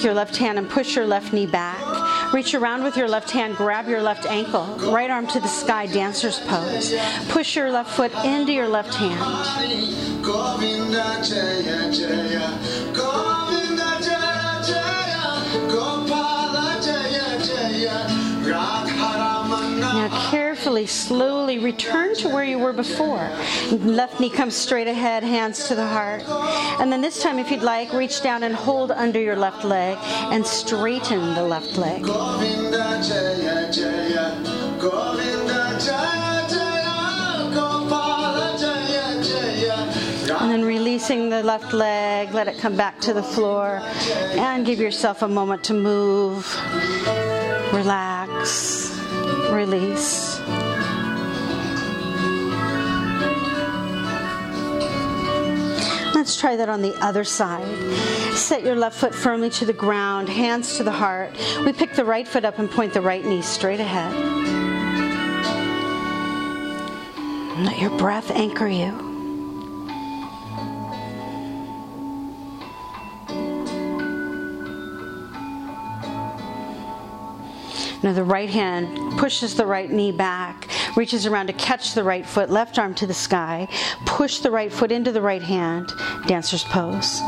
Take 0.00 0.06
your 0.06 0.14
left 0.14 0.34
hand 0.34 0.56
and 0.56 0.66
push 0.70 0.96
your 0.96 1.06
left 1.06 1.34
knee 1.34 1.44
back. 1.44 2.32
Reach 2.32 2.54
around 2.54 2.82
with 2.82 2.96
your 2.96 3.06
left 3.06 3.30
hand, 3.30 3.54
grab 3.54 3.86
your 3.86 4.00
left 4.00 4.24
ankle, 4.24 4.64
right 4.90 5.10
arm 5.10 5.26
to 5.26 5.38
the 5.38 5.48
sky, 5.48 5.84
dancer's 5.86 6.40
pose. 6.40 6.94
Push 7.28 7.54
your 7.54 7.70
left 7.70 7.90
foot 7.90 8.10
into 8.24 8.50
your 8.50 8.66
left 8.66 8.94
hand. 8.94 9.20
Carefully, 20.60 20.86
slowly 20.86 21.58
return 21.58 22.14
to 22.14 22.28
where 22.28 22.44
you 22.44 22.58
were 22.58 22.74
before. 22.74 23.26
Left 23.70 24.20
knee 24.20 24.28
comes 24.28 24.54
straight 24.54 24.88
ahead, 24.88 25.22
hands 25.22 25.66
to 25.68 25.74
the 25.74 25.86
heart. 25.86 26.22
And 26.78 26.92
then 26.92 27.00
this 27.00 27.22
time, 27.22 27.38
if 27.38 27.50
you'd 27.50 27.62
like, 27.62 27.94
reach 27.94 28.22
down 28.22 28.42
and 28.42 28.54
hold 28.54 28.90
under 28.90 29.18
your 29.18 29.36
left 29.36 29.64
leg 29.64 29.96
and 30.30 30.46
straighten 30.46 31.34
the 31.34 31.42
left 31.42 31.78
leg. 31.78 32.02
Govinda 32.02 33.00
Jaya 33.02 33.72
Jaya 33.72 34.36
Govinda 34.78 35.78
Jaya 35.80 36.46
Jaya 36.52 37.50
Gopala 37.56 38.60
Jaya 38.60 39.24
Jaya 39.24 40.36
And 40.40 40.50
then 40.52 40.62
releasing 40.62 41.30
the 41.30 41.42
left 41.42 41.72
leg, 41.72 42.34
let 42.34 42.48
it 42.48 42.58
come 42.58 42.76
back 42.76 43.00
to 43.00 43.14
the 43.14 43.22
floor. 43.22 43.80
And 44.36 44.66
give 44.66 44.78
yourself 44.78 45.22
a 45.22 45.28
moment 45.28 45.64
to 45.64 45.72
move, 45.72 46.44
relax, 47.72 48.90
release. 49.50 50.29
Let's 56.30 56.40
try 56.40 56.54
that 56.54 56.68
on 56.68 56.80
the 56.80 56.94
other 57.04 57.24
side. 57.24 57.66
Set 58.36 58.62
your 58.62 58.76
left 58.76 58.96
foot 59.00 59.12
firmly 59.12 59.50
to 59.50 59.66
the 59.66 59.72
ground, 59.72 60.28
hands 60.28 60.76
to 60.76 60.84
the 60.84 60.92
heart. 60.92 61.32
We 61.66 61.72
pick 61.72 61.94
the 61.94 62.04
right 62.04 62.26
foot 62.26 62.44
up 62.44 62.60
and 62.60 62.70
point 62.70 62.92
the 62.92 63.00
right 63.00 63.24
knee 63.24 63.42
straight 63.42 63.80
ahead. 63.80 64.14
Let 67.66 67.80
your 67.80 67.90
breath 67.98 68.30
anchor 68.30 68.68
you. 68.68 69.09
Now 78.02 78.14
the 78.14 78.24
right 78.24 78.48
hand 78.48 79.18
pushes 79.18 79.54
the 79.56 79.66
right 79.66 79.90
knee 79.90 80.10
back, 80.10 80.68
reaches 80.96 81.26
around 81.26 81.48
to 81.48 81.52
catch 81.52 81.92
the 81.92 82.02
right 82.02 82.24
foot, 82.24 82.48
left 82.48 82.78
arm 82.78 82.94
to 82.94 83.06
the 83.06 83.14
sky, 83.14 83.68
push 84.06 84.38
the 84.38 84.50
right 84.50 84.72
foot 84.72 84.90
into 84.90 85.12
the 85.12 85.20
right 85.20 85.42
hand, 85.42 85.92
dancer's 86.26 86.64
pose. 86.64 87.20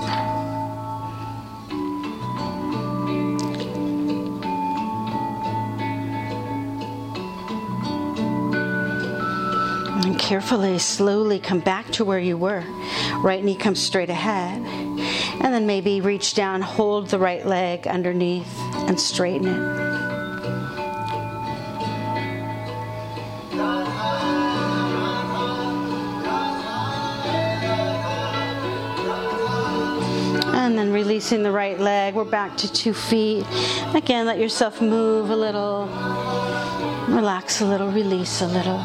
And 10.05 10.19
carefully, 10.19 10.79
slowly 10.79 11.39
come 11.39 11.61
back 11.61 11.91
to 11.93 12.05
where 12.05 12.19
you 12.19 12.39
were. 12.39 12.65
Right 13.23 13.45
knee 13.45 13.57
comes 13.57 13.81
straight 13.81 14.11
ahead. 14.11 14.63
And 15.43 15.55
then 15.55 15.67
maybe 15.67 16.01
reach 16.01 16.35
down, 16.35 16.63
hold 16.63 17.09
the 17.09 17.19
right 17.19 17.45
leg 17.45 17.87
underneath, 17.87 18.59
and 18.89 18.99
straighten 18.99 19.49
it. 19.49 19.82
Releasing 31.12 31.42
the 31.42 31.53
right 31.53 31.79
leg, 31.79 32.14
we're 32.14 32.25
back 32.25 32.57
to 32.57 32.72
two 32.72 32.94
feet. 32.94 33.44
Again, 33.92 34.25
let 34.25 34.38
yourself 34.38 34.81
move 34.81 35.29
a 35.29 35.37
little, 35.37 35.85
relax 37.07 37.61
a 37.61 37.66
little, 37.66 37.92
release 37.92 38.40
a 38.40 38.46
little. 38.46 38.79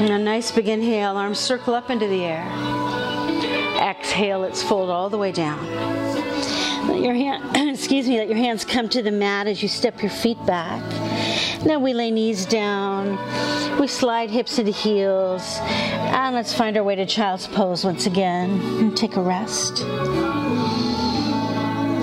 And 0.00 0.10
a 0.10 0.18
nice 0.18 0.50
big 0.50 0.68
inhale, 0.68 1.16
arms 1.16 1.38
circle 1.38 1.72
up 1.72 1.88
into 1.88 2.08
the 2.08 2.24
air. 2.24 2.48
Exhale, 3.80 4.40
let's 4.40 4.60
fold 4.60 4.90
all 4.90 5.08
the 5.08 5.18
way 5.18 5.30
down. 5.30 5.64
Let 6.88 7.00
your 7.00 7.14
hand, 7.14 7.56
excuse 7.76 8.08
me, 8.08 8.18
let 8.18 8.26
your 8.26 8.38
hands 8.38 8.64
come 8.64 8.88
to 8.88 9.04
the 9.04 9.12
mat 9.12 9.46
as 9.46 9.62
you 9.62 9.68
step 9.68 10.02
your 10.02 10.10
feet 10.10 10.44
back. 10.46 10.82
Now 11.64 11.78
we 11.78 11.94
lay 11.94 12.10
knees 12.10 12.44
down. 12.44 13.16
We 13.78 13.86
slide 13.86 14.30
hips 14.30 14.58
into 14.58 14.72
heels. 14.72 15.58
And 15.60 16.34
let's 16.34 16.52
find 16.52 16.76
our 16.76 16.82
way 16.82 16.96
to 16.96 17.06
child's 17.06 17.46
pose 17.46 17.84
once 17.84 18.06
again 18.06 18.60
and 18.80 18.96
take 18.96 19.14
a 19.16 19.22
rest. 19.22 19.82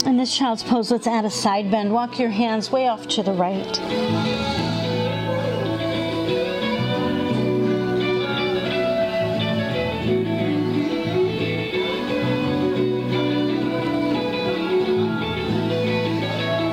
In 0.05 0.15
this 0.15 0.35
child's 0.35 0.63
pose, 0.63 0.91
let's 0.91 1.07
add 1.07 1.25
a 1.25 1.29
side 1.29 1.69
bend. 1.69 1.91
Walk 1.91 2.19
your 2.19 2.29
hands 2.29 2.71
way 2.71 2.87
off 2.87 3.05
to 3.09 3.21
the 3.21 3.33
right. 3.33 3.79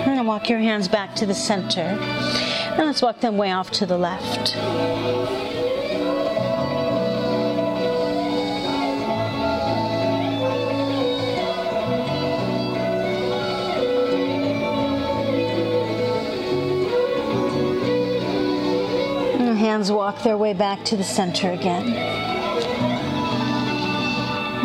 And 0.06 0.26
walk 0.26 0.48
your 0.48 0.60
hands 0.60 0.88
back 0.88 1.14
to 1.16 1.26
the 1.26 1.34
center. 1.34 1.98
And 2.76 2.84
let's 2.84 3.00
walk 3.00 3.20
them 3.20 3.38
way 3.38 3.52
off 3.52 3.70
to 3.70 3.86
the 3.86 3.96
left. 3.96 4.54
And 19.34 19.58
hands 19.58 19.90
walk 19.90 20.22
their 20.22 20.36
way 20.36 20.52
back 20.52 20.84
to 20.84 20.96
the 20.96 21.02
center 21.02 21.52
again. 21.52 21.94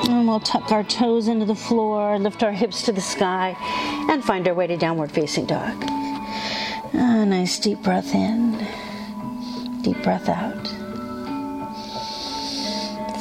And 0.09 0.27
we'll 0.27 0.41
tuck 0.41 0.69
our 0.73 0.83
toes 0.83 1.29
into 1.29 1.45
the 1.45 1.55
floor, 1.55 2.19
lift 2.19 2.43
our 2.43 2.51
hips 2.51 2.83
to 2.83 2.91
the 2.91 2.99
sky, 2.99 3.55
and 4.09 4.21
find 4.21 4.45
our 4.49 4.53
way 4.53 4.67
to 4.67 4.75
downward 4.75 5.13
facing 5.13 5.45
dog. 5.45 6.00
Nice 7.31 7.59
deep 7.59 7.81
breath 7.81 8.13
in, 8.13 8.57
deep 9.83 10.03
breath 10.03 10.27
out. 10.27 10.67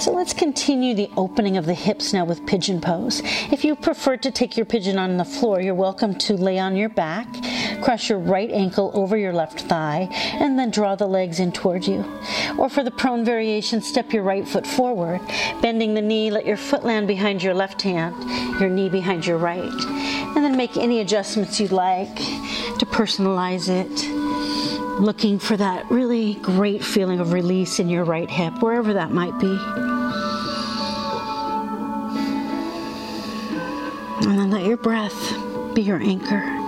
So 0.03 0.11
let's 0.11 0.33
continue 0.33 0.94
the 0.96 1.09
opening 1.16 1.57
of 1.57 1.64
the 1.64 1.75
hips 1.75 2.12
now 2.12 2.25
with 2.25 2.44
pigeon 2.44 2.81
pose. 2.81 3.23
If 3.53 3.64
you 3.64 3.77
prefer 3.77 4.16
to 4.16 4.33
take 4.33 4.57
your 4.57 4.66
pigeon 4.66 4.99
on 4.99 5.16
the 5.16 5.25
floor, 5.25 5.61
you're 5.61 5.77
welcome 5.77 6.16
to 6.18 6.35
lay 6.35 6.59
on 6.59 6.75
your 6.75 6.88
back, 6.88 7.29
cross 7.85 8.09
your 8.09 8.18
right 8.18 8.51
ankle 8.51 8.90
over 8.94 9.16
your 9.16 9.33
left 9.33 9.61
thigh, 9.61 10.09
and 10.40 10.59
then 10.59 10.73
draw 10.73 10.96
the 10.96 11.07
legs 11.07 11.38
in 11.38 11.53
toward 11.53 11.87
you. 11.87 12.05
Or 12.59 12.68
for 12.68 12.83
the 12.83 12.90
prone 12.90 13.25
variation, 13.25 13.81
step 13.81 14.12
your 14.12 14.25
right 14.25 14.46
foot 14.46 14.66
forward, 14.66 15.20
bending 15.62 15.94
the 15.94 16.03
knee, 16.03 16.33
let 16.33 16.46
your 16.46 16.57
foot 16.57 16.85
land 16.85 17.07
behind 17.07 17.44
your 17.44 17.55
left 17.55 17.81
hand, 17.83 18.61
your 18.61 18.70
knee 18.70 18.88
behind 18.88 19.25
your 19.25 19.38
right. 19.38 19.99
And 20.37 20.45
then 20.45 20.57
make 20.57 20.77
any 20.77 21.01
adjustments 21.01 21.61
you'd 21.61 21.73
like 21.73 22.14
to 22.16 22.87
personalize 22.87 23.69
it 23.69 24.21
looking 25.01 25.38
for 25.38 25.57
that 25.57 25.90
really 25.90 26.35
great 26.35 26.85
feeling 26.85 27.21
of 27.21 27.33
release 27.33 27.79
in 27.81 27.88
your 27.88 28.05
right 28.05 28.31
hip, 28.31 28.62
wherever 28.62 28.93
that 28.93 29.11
might 29.11 29.38
be. 29.38 29.59
And 34.29 34.38
then 34.38 34.51
let 34.51 34.66
your 34.66 34.77
breath 34.77 35.75
be 35.75 35.83
your 35.83 36.01
anchor. 36.01 36.60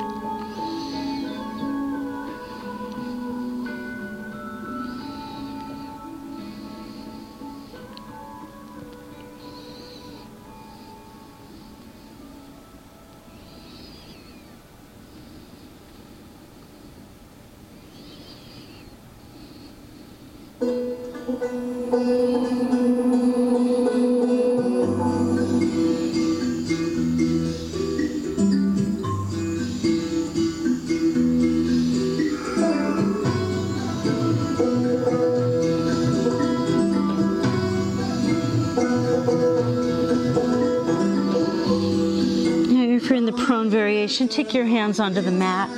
Variation, 44.02 44.26
take 44.26 44.52
your 44.52 44.64
hands 44.64 44.98
onto 44.98 45.20
the 45.20 45.30
mat. 45.30 45.70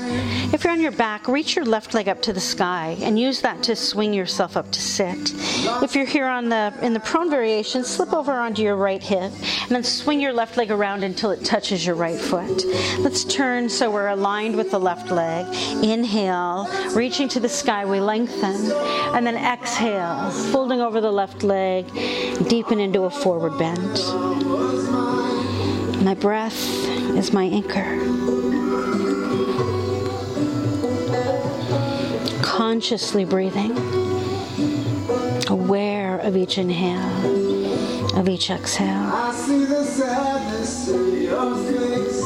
If 0.55 0.65
you're 0.65 0.73
on 0.73 0.81
your 0.81 0.93
back, 0.93 1.29
reach 1.29 1.57
your 1.57 1.67
left 1.67 1.93
leg 1.93 2.09
up 2.09 2.23
to 2.23 2.33
the 2.33 2.41
sky 2.41 2.97
and 3.03 3.19
use 3.19 3.43
that 3.43 3.63
to 3.65 3.77
swing 3.77 4.15
yourself 4.15 4.57
up 4.57 4.73
to 4.73 4.81
sit. 4.81 5.35
If 5.83 5.95
you're 5.95 6.07
here 6.07 6.27
on 6.27 6.49
the 6.49 6.73
in 6.81 6.95
the 6.95 7.01
prone 7.01 7.29
variation, 7.29 7.85
slip 7.85 8.15
over 8.15 8.33
onto 8.33 8.63
your 8.63 8.77
right 8.77 9.03
hip 9.03 9.31
and 9.61 9.69
then 9.69 9.85
swing 9.85 10.23
your 10.23 10.33
left 10.33 10.57
leg 10.57 10.71
around 10.71 11.05
until 11.05 11.33
it 11.33 11.45
touches 11.45 11.85
your 11.85 11.97
right 11.97 12.19
foot. 12.19 12.65
Let's 13.01 13.25
turn 13.25 13.69
so 13.69 13.91
we're 13.91 14.09
aligned 14.09 14.57
with 14.57 14.71
the 14.71 14.81
left 14.81 15.11
leg. 15.11 15.45
Inhale, 15.85 16.67
reaching 16.95 17.29
to 17.29 17.41
the 17.41 17.49
sky, 17.51 17.85
we 17.85 18.01
lengthen. 18.01 18.73
And 19.15 19.27
then 19.27 19.37
exhale, 19.37 20.31
folding 20.51 20.81
over 20.81 21.03
the 21.03 21.13
left 21.13 21.43
leg, 21.43 21.87
deepen 22.49 22.81
into 22.81 23.03
a 23.03 23.11
forward 23.11 23.59
bend. 23.59 23.99
My 26.03 26.15
breath 26.15 26.84
is 27.17 27.33
my 27.33 27.45
anchor. 27.45 27.99
Consciously 32.43 33.25
breathing, 33.25 33.73
aware 35.49 36.19
of 36.21 36.37
each 36.37 36.59
inhale, 36.59 38.17
of 38.19 38.29
each 38.29 38.51
exhale. 38.51 38.87
I 38.89 39.33
see 39.33 39.65
the 39.65 39.85
sadness 39.85 40.89
in 40.89 41.23
your 41.23 41.57
face. 41.57 42.23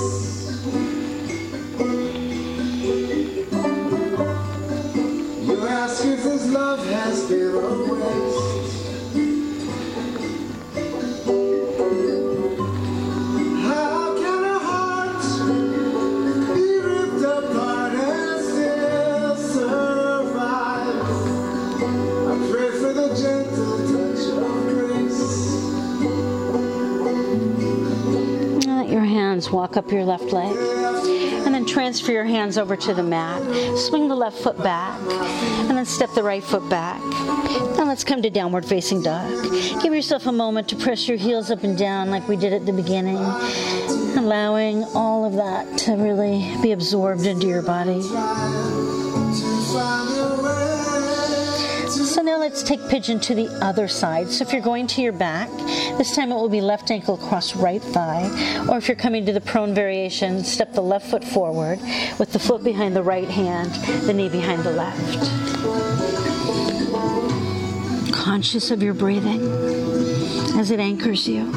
You 5.46 5.66
ask 5.66 6.04
if 6.04 6.22
this 6.22 6.46
love 6.50 6.86
has 6.86 7.28
been 7.28 7.54
a 7.54 7.94
waste. 7.94 8.67
Walk 29.52 29.76
up 29.76 29.90
your 29.90 30.04
left 30.04 30.32
leg. 30.32 30.56
And 31.46 31.54
then 31.54 31.64
transfer 31.64 32.12
your 32.12 32.24
hands 32.24 32.58
over 32.58 32.76
to 32.76 32.92
the 32.92 33.02
mat. 33.02 33.40
Swing 33.78 34.08
the 34.08 34.14
left 34.14 34.38
foot 34.38 34.58
back. 34.62 35.00
And 35.68 35.70
then 35.76 35.86
step 35.86 36.10
the 36.14 36.22
right 36.22 36.42
foot 36.42 36.68
back. 36.68 37.00
Now 37.78 37.84
let's 37.84 38.04
come 38.04 38.20
to 38.22 38.30
downward 38.30 38.66
facing 38.66 39.02
dog. 39.02 39.30
Give 39.80 39.94
yourself 39.94 40.26
a 40.26 40.32
moment 40.32 40.68
to 40.68 40.76
press 40.76 41.08
your 41.08 41.16
heels 41.16 41.50
up 41.50 41.64
and 41.64 41.78
down 41.78 42.10
like 42.10 42.28
we 42.28 42.36
did 42.36 42.52
at 42.52 42.66
the 42.66 42.72
beginning. 42.72 43.16
Allowing 44.18 44.84
all 44.94 45.24
of 45.24 45.34
that 45.34 45.78
to 45.78 45.92
really 45.92 46.54
be 46.60 46.72
absorbed 46.72 47.24
into 47.24 47.46
your 47.46 47.62
body. 47.62 48.02
So 52.18 52.24
now 52.24 52.36
let's 52.36 52.64
take 52.64 52.80
pigeon 52.88 53.20
to 53.20 53.34
the 53.36 53.46
other 53.64 53.86
side. 53.86 54.28
So 54.28 54.44
if 54.44 54.52
you're 54.52 54.60
going 54.60 54.88
to 54.88 55.00
your 55.00 55.12
back, 55.12 55.48
this 55.98 56.16
time 56.16 56.32
it 56.32 56.34
will 56.34 56.48
be 56.48 56.60
left 56.60 56.90
ankle 56.90 57.14
across 57.14 57.54
right 57.54 57.80
thigh. 57.80 58.26
Or 58.68 58.76
if 58.76 58.88
you're 58.88 58.96
coming 58.96 59.24
to 59.26 59.32
the 59.32 59.40
prone 59.40 59.72
variation, 59.72 60.42
step 60.42 60.72
the 60.72 60.80
left 60.80 61.08
foot 61.08 61.22
forward 61.22 61.78
with 62.18 62.32
the 62.32 62.40
foot 62.40 62.64
behind 62.64 62.96
the 62.96 63.04
right 63.04 63.28
hand, 63.28 63.70
the 64.04 64.12
knee 64.12 64.28
behind 64.28 64.64
the 64.64 64.72
left. 64.72 65.30
Conscious 68.12 68.72
of 68.72 68.82
your 68.82 68.94
breathing 68.94 69.40
as 70.58 70.72
it 70.72 70.80
anchors 70.80 71.28
you. 71.28 71.52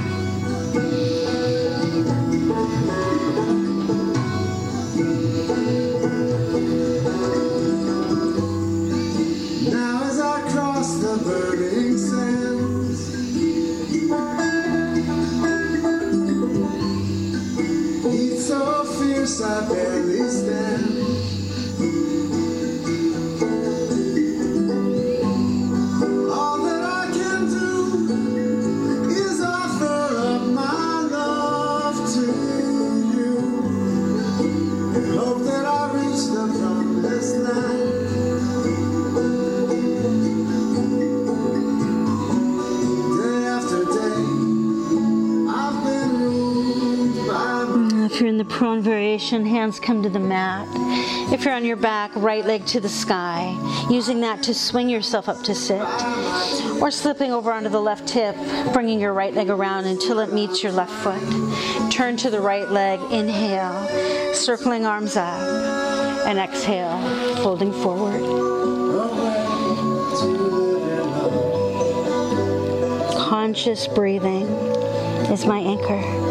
Prone 48.72 48.84
variation, 48.84 49.46
hands 49.46 49.82
come 49.82 50.02
to 50.02 50.08
the 50.08 50.18
mat. 50.18 50.66
If 51.34 51.44
you're 51.44 51.54
on 51.54 51.66
your 51.66 51.76
back, 51.76 52.10
right 52.16 52.46
leg 52.46 52.66
to 52.68 52.80
the 52.80 52.88
sky, 52.88 53.54
using 53.90 54.22
that 54.22 54.44
to 54.44 54.54
swing 54.54 54.88
yourself 54.88 55.28
up 55.28 55.44
to 55.44 55.54
sit. 55.54 55.82
Or 56.82 56.90
slipping 56.90 57.34
over 57.34 57.52
onto 57.52 57.68
the 57.68 57.82
left 57.82 58.10
hip, 58.10 58.34
bringing 58.72 58.98
your 58.98 59.12
right 59.12 59.34
leg 59.34 59.50
around 59.50 59.88
until 59.88 60.20
it 60.20 60.32
meets 60.32 60.64
your 60.64 60.72
left 60.72 60.94
foot. 61.04 61.22
Turn 61.92 62.16
to 62.16 62.30
the 62.30 62.40
right 62.40 62.72
leg, 62.72 63.02
inhale, 63.12 64.34
circling 64.34 64.86
arms 64.86 65.18
up, 65.18 65.42
and 66.26 66.40
exhale, 66.40 66.98
folding 67.44 67.74
forward. 67.74 68.22
Conscious 73.18 73.86
breathing 73.90 74.48
is 75.28 75.46
my 75.46 75.60
anchor. 75.60 76.31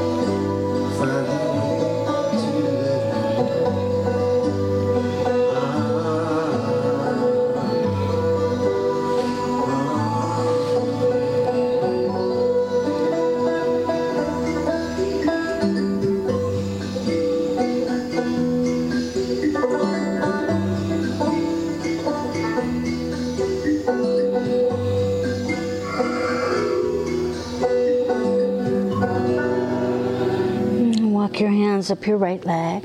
Up 31.91 32.07
your 32.07 32.17
right 32.17 32.45
leg 32.45 32.85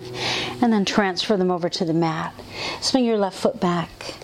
and 0.62 0.72
then 0.72 0.86
transfer 0.86 1.38
them 1.38 1.52
over 1.52 1.70
to 1.70 1.86
the 1.86 1.94
mat. 1.94 2.34
Swing 2.82 3.06
your 3.06 3.18
left 3.18 3.38
foot 3.38 3.60
back. 3.60 4.16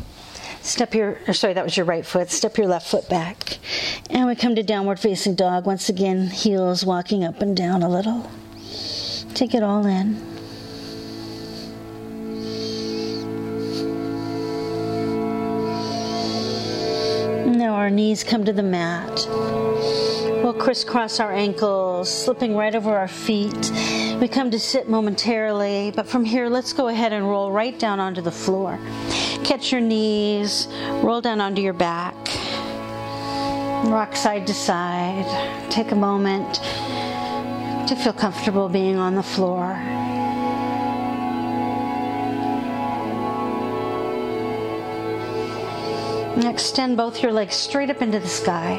Step 0.61 0.93
your, 0.93 1.17
or 1.27 1.33
sorry, 1.33 1.53
that 1.53 1.63
was 1.63 1.75
your 1.75 1.85
right 1.85 2.05
foot. 2.05 2.29
Step 2.29 2.57
your 2.57 2.67
left 2.67 2.87
foot 2.87 3.09
back. 3.09 3.57
And 4.09 4.27
we 4.27 4.35
come 4.35 4.55
to 4.55 4.63
downward 4.63 4.99
facing 4.99 5.35
dog. 5.35 5.65
Once 5.65 5.89
again, 5.89 6.27
heels 6.27 6.85
walking 6.85 7.23
up 7.23 7.41
and 7.41 7.57
down 7.57 7.81
a 7.81 7.89
little. 7.89 8.29
Take 9.33 9.55
it 9.55 9.63
all 9.63 9.85
in. 9.85 10.29
Now 17.57 17.73
our 17.73 17.89
knees 17.89 18.23
come 18.23 18.45
to 18.45 18.53
the 18.53 18.63
mat. 18.63 19.25
We'll 20.43 20.53
crisscross 20.53 21.19
our 21.19 21.31
ankles, 21.31 22.09
slipping 22.09 22.55
right 22.55 22.73
over 22.73 22.95
our 22.95 23.07
feet. 23.07 23.71
We 24.21 24.27
come 24.27 24.51
to 24.51 24.60
sit 24.60 24.88
momentarily, 24.88 25.91
but 25.95 26.05
from 26.05 26.23
here, 26.23 26.47
let's 26.47 26.73
go 26.73 26.89
ahead 26.89 27.12
and 27.12 27.27
roll 27.27 27.51
right 27.51 27.77
down 27.79 27.99
onto 27.99 28.21
the 28.21 28.31
floor. 28.31 28.77
Catch 29.43 29.71
your 29.71 29.81
knees, 29.81 30.67
roll 31.01 31.21
down 31.21 31.41
onto 31.41 31.60
your 31.60 31.73
back, 31.73 32.13
rock 33.89 34.15
side 34.15 34.45
to 34.45 34.53
side. 34.53 35.25
Take 35.71 35.91
a 35.91 35.95
moment 35.95 36.53
to 37.88 37.95
feel 37.95 38.13
comfortable 38.13 38.69
being 38.69 38.97
on 38.97 39.15
the 39.15 39.23
floor. 39.23 39.71
And 46.36 46.45
extend 46.45 46.95
both 46.95 47.23
your 47.23 47.31
legs 47.31 47.55
straight 47.55 47.89
up 47.89 48.03
into 48.03 48.19
the 48.19 48.27
sky. 48.27 48.77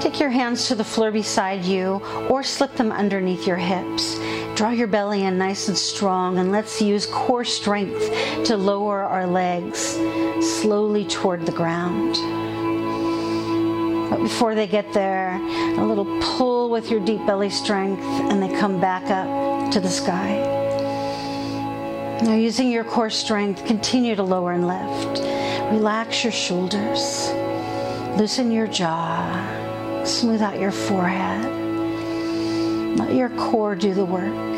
Take 0.00 0.18
your 0.18 0.30
hands 0.30 0.66
to 0.66 0.74
the 0.74 0.82
floor 0.82 1.12
beside 1.12 1.64
you 1.64 2.02
or 2.28 2.42
slip 2.42 2.74
them 2.74 2.90
underneath 2.90 3.46
your 3.46 3.58
hips. 3.58 4.18
Draw 4.56 4.70
your 4.70 4.86
belly 4.86 5.24
in 5.24 5.36
nice 5.36 5.68
and 5.68 5.76
strong, 5.76 6.38
and 6.38 6.50
let's 6.50 6.80
use 6.80 7.04
core 7.04 7.44
strength 7.44 8.10
to 8.46 8.56
lower 8.56 9.02
our 9.02 9.26
legs 9.26 9.78
slowly 10.40 11.04
toward 11.04 11.44
the 11.44 11.52
ground. 11.52 12.14
But 14.08 14.22
before 14.22 14.54
they 14.54 14.66
get 14.66 14.94
there, 14.94 15.34
a 15.34 15.84
little 15.84 16.06
pull 16.22 16.70
with 16.70 16.90
your 16.90 17.00
deep 17.00 17.26
belly 17.26 17.50
strength, 17.50 18.00
and 18.00 18.42
they 18.42 18.48
come 18.58 18.80
back 18.80 19.10
up 19.10 19.72
to 19.72 19.80
the 19.80 19.90
sky. 19.90 20.38
Now, 22.22 22.34
using 22.34 22.72
your 22.72 22.84
core 22.84 23.10
strength, 23.10 23.66
continue 23.66 24.16
to 24.16 24.22
lower 24.22 24.52
and 24.52 24.66
lift. 24.66 25.20
Relax 25.70 26.24
your 26.24 26.32
shoulders, 26.32 27.28
loosen 28.16 28.50
your 28.50 28.68
jaw, 28.68 30.02
smooth 30.06 30.40
out 30.40 30.58
your 30.58 30.72
forehead. 30.72 31.35
Let 32.96 33.14
your 33.14 33.28
core 33.28 33.74
do 33.74 33.92
the 33.92 34.06
work. 34.06 34.55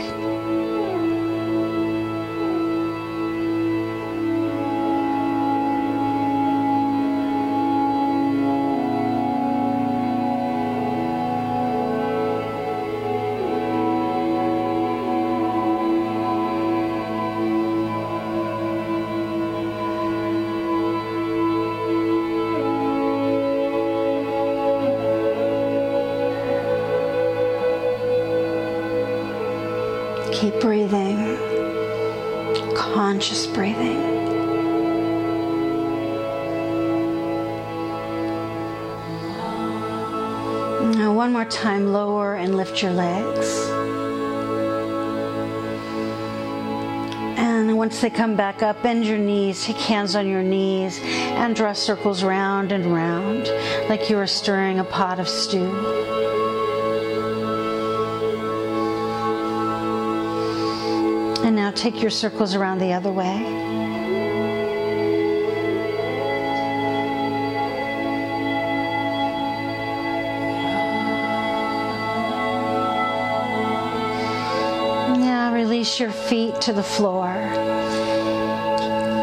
Your 42.83 42.93
legs. 42.93 43.69
And 47.39 47.77
once 47.77 48.01
they 48.01 48.11
come 48.11 48.37
back 48.37 48.63
up, 48.63 48.83
bend 48.83 49.05
your 49.05 49.19
knees, 49.19 49.65
take 49.65 49.77
hands 49.77 50.15
on 50.15 50.27
your 50.29 50.43
knees, 50.43 51.01
and 51.03 51.55
draw 51.55 51.73
circles 51.73 52.23
round 52.23 52.73
and 52.73 52.87
round 52.87 53.49
like 53.89 54.11
you 54.11 54.19
are 54.19 54.27
stirring 54.27 54.79
a 54.79 54.85
pot 54.85 55.19
of 55.19 55.29
stew. 55.29 55.71
And 61.45 61.57
now 61.57 61.71
take 61.71 62.01
your 62.01 62.11
circles 62.11 62.55
around 62.55 62.79
the 62.79 62.93
other 62.93 63.13
way. 63.13 63.68
Release 75.79 76.01
your 76.01 76.11
feet 76.11 76.61
to 76.61 76.73
the 76.73 76.83
floor. 76.83 77.29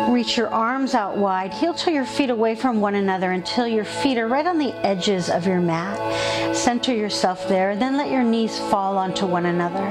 Reach 0.09 0.37
your 0.37 0.47
arms 0.47 0.95
out 0.95 1.17
wide. 1.17 1.53
Heel 1.53 1.73
toe 1.73 1.91
your 1.91 2.05
feet 2.05 2.29
away 2.29 2.55
from 2.55 2.79
one 2.79 2.95
another 2.95 3.31
until 3.31 3.67
your 3.67 3.83
feet 3.83 4.17
are 4.17 4.29
right 4.29 4.47
on 4.47 4.57
the 4.57 4.71
edges 4.85 5.29
of 5.29 5.45
your 5.45 5.59
mat. 5.59 6.55
Center 6.55 6.93
yourself 6.93 7.45
there, 7.49 7.75
then 7.75 7.97
let 7.97 8.09
your 8.09 8.23
knees 8.23 8.57
fall 8.57 8.97
onto 8.97 9.25
one 9.25 9.47
another. 9.47 9.85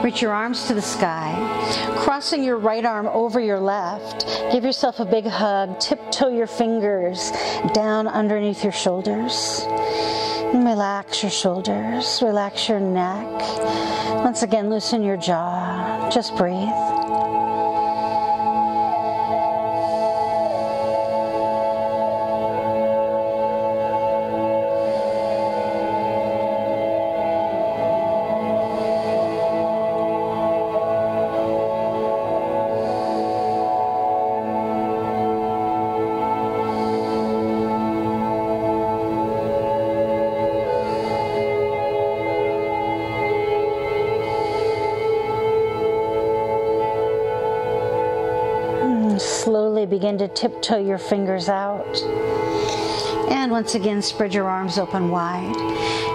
Reach 0.00 0.22
your 0.22 0.32
arms 0.32 0.68
to 0.68 0.74
the 0.74 0.80
sky. 0.80 1.34
Crossing 1.96 2.44
your 2.44 2.58
right 2.58 2.84
arm 2.84 3.08
over 3.08 3.40
your 3.40 3.58
left, 3.58 4.26
give 4.52 4.62
yourself 4.62 5.00
a 5.00 5.04
big 5.04 5.26
hug. 5.26 5.80
Tiptoe 5.80 6.28
your 6.28 6.46
fingers 6.46 7.32
down 7.74 8.06
underneath 8.06 8.62
your 8.62 8.72
shoulders. 8.72 9.66
And 10.52 10.64
relax 10.64 11.22
your 11.22 11.30
shoulders, 11.30 12.20
relax 12.22 12.68
your 12.68 12.80
neck. 12.80 13.24
Once 14.24 14.42
again, 14.42 14.68
loosen 14.68 15.02
your 15.02 15.16
jaw. 15.16 16.10
Just 16.10 16.36
breathe. 16.36 16.99
To 50.20 50.28
tiptoe 50.28 50.76
your 50.76 50.98
fingers 50.98 51.48
out. 51.48 51.96
And 53.30 53.50
once 53.50 53.74
again, 53.74 54.02
spread 54.02 54.34
your 54.34 54.50
arms 54.50 54.76
open 54.76 55.10
wide. 55.10 55.56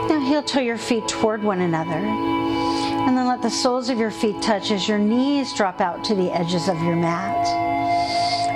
Now, 0.07 0.19
heel 0.23 0.43
toe 0.43 0.59
your 0.59 0.77
feet 0.77 1.07
toward 1.07 1.41
one 1.41 1.61
another. 1.61 1.95
And 1.95 3.17
then 3.17 3.25
let 3.25 3.41
the 3.41 3.49
soles 3.49 3.89
of 3.89 3.97
your 3.97 4.11
feet 4.11 4.39
touch 4.43 4.69
as 4.69 4.87
your 4.87 4.99
knees 4.99 5.55
drop 5.55 5.81
out 5.81 6.03
to 6.03 6.13
the 6.13 6.31
edges 6.31 6.69
of 6.69 6.79
your 6.83 6.95
mat. 6.95 7.47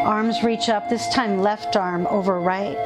Arms 0.06 0.43
reach 0.43 0.70
up, 0.70 0.88
this 0.88 1.12
time 1.16 1.39
left 1.39 1.76
arm 1.76 2.06
over 2.12 2.39
right. 2.39 2.86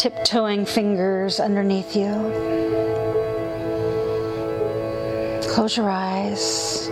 Tiptoeing 0.00 0.66
fingers 0.66 1.38
underneath 1.38 1.94
you. 1.94 2.10
Close 5.48 5.76
your 5.76 5.90
eyes, 5.90 6.88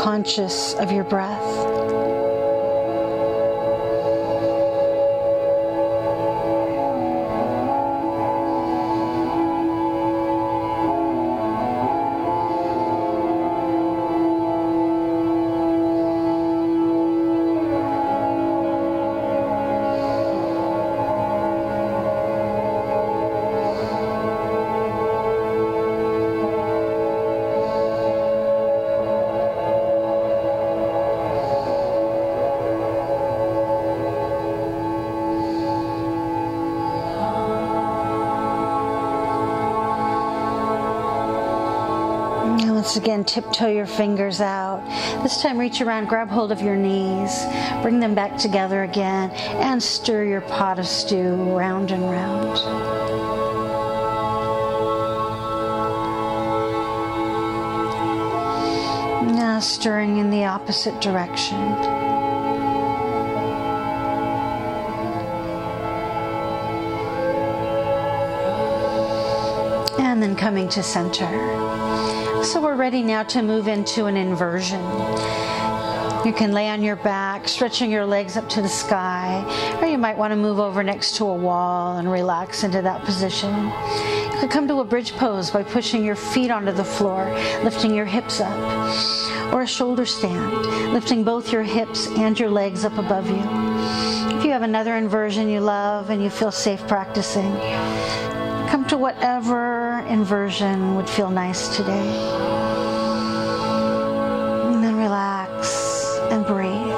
conscious 0.00 0.74
of 0.74 0.92
your 0.92 1.04
breath. 1.04 1.65
Again, 42.96 43.24
tiptoe 43.24 43.68
your 43.68 43.86
fingers 43.86 44.40
out. 44.40 44.82
This 45.22 45.42
time, 45.42 45.58
reach 45.58 45.80
around, 45.80 46.08
grab 46.08 46.28
hold 46.28 46.52
of 46.52 46.60
your 46.60 46.76
knees, 46.76 47.44
bring 47.82 48.00
them 48.00 48.14
back 48.14 48.36
together 48.38 48.82
again, 48.82 49.30
and 49.30 49.82
stir 49.82 50.24
your 50.24 50.40
pot 50.42 50.78
of 50.78 50.86
stew 50.86 51.34
round 51.56 51.90
and 51.90 52.02
round. 52.02 52.56
Now, 59.36 59.60
stirring 59.60 60.18
in 60.18 60.30
the 60.30 60.44
opposite 60.44 61.00
direction. 61.00 61.56
And 69.98 70.22
then 70.22 70.36
coming 70.36 70.68
to 70.70 70.82
center. 70.82 72.15
So 72.46 72.60
we're 72.60 72.76
ready 72.76 73.02
now 73.02 73.24
to 73.24 73.42
move 73.42 73.66
into 73.66 74.06
an 74.06 74.16
inversion. 74.16 74.80
You 76.24 76.32
can 76.32 76.52
lay 76.52 76.68
on 76.68 76.80
your 76.80 76.94
back, 76.94 77.48
stretching 77.48 77.90
your 77.90 78.06
legs 78.06 78.36
up 78.36 78.48
to 78.50 78.62
the 78.62 78.68
sky, 78.68 79.42
or 79.80 79.88
you 79.88 79.98
might 79.98 80.16
want 80.16 80.30
to 80.30 80.36
move 80.36 80.60
over 80.60 80.84
next 80.84 81.16
to 81.16 81.24
a 81.24 81.34
wall 81.34 81.98
and 81.98 82.08
relax 82.10 82.62
into 82.62 82.80
that 82.82 83.04
position. 83.04 83.52
You 84.32 84.38
could 84.38 84.50
come 84.50 84.68
to 84.68 84.78
a 84.78 84.84
bridge 84.84 85.12
pose 85.14 85.50
by 85.50 85.64
pushing 85.64 86.04
your 86.04 86.14
feet 86.14 86.52
onto 86.52 86.70
the 86.70 86.84
floor, 86.84 87.24
lifting 87.64 87.92
your 87.92 88.06
hips 88.06 88.40
up, 88.40 89.52
or 89.52 89.62
a 89.62 89.66
shoulder 89.66 90.06
stand, 90.06 90.92
lifting 90.92 91.24
both 91.24 91.52
your 91.52 91.64
hips 91.64 92.06
and 92.16 92.38
your 92.38 92.50
legs 92.50 92.84
up 92.84 92.96
above 92.96 93.28
you. 93.28 93.42
If 94.38 94.44
you 94.44 94.52
have 94.52 94.62
another 94.62 94.94
inversion 94.94 95.48
you 95.48 95.58
love 95.58 96.10
and 96.10 96.22
you 96.22 96.30
feel 96.30 96.52
safe 96.52 96.86
practicing, 96.86 97.52
come 98.68 98.84
to 98.86 98.98
whatever 98.98 100.04
inversion 100.08 100.96
would 100.96 101.08
feel 101.08 101.30
nice 101.30 101.76
today. 101.76 102.08
And 104.66 104.82
then 104.82 104.96
relax 104.96 106.18
and 106.30 106.44
breathe. 106.44 106.92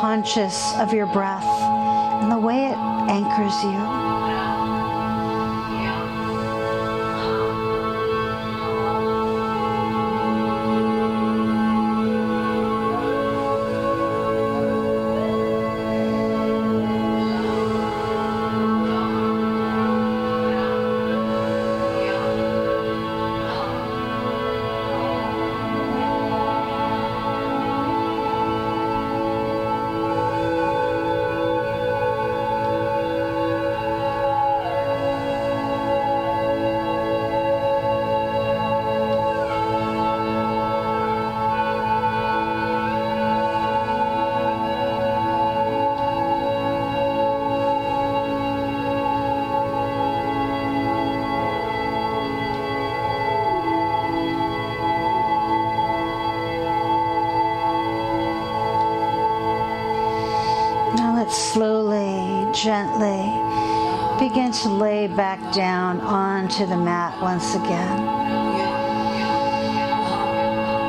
Conscious 0.00 0.74
of 0.76 0.92
your 0.92 1.06
breath 1.06 1.44
and 2.22 2.32
the 2.32 2.38
way 2.38 2.66
it 2.66 2.76
anchors 3.08 3.62
you. 3.64 4.01
Slowly, 61.32 62.52
gently 62.52 63.22
begin 64.18 64.52
to 64.52 64.68
lay 64.68 65.08
back 65.08 65.52
down 65.52 66.00
onto 66.00 66.64
the 66.66 66.76
mat 66.76 67.20
once 67.20 67.54
again. 67.54 67.98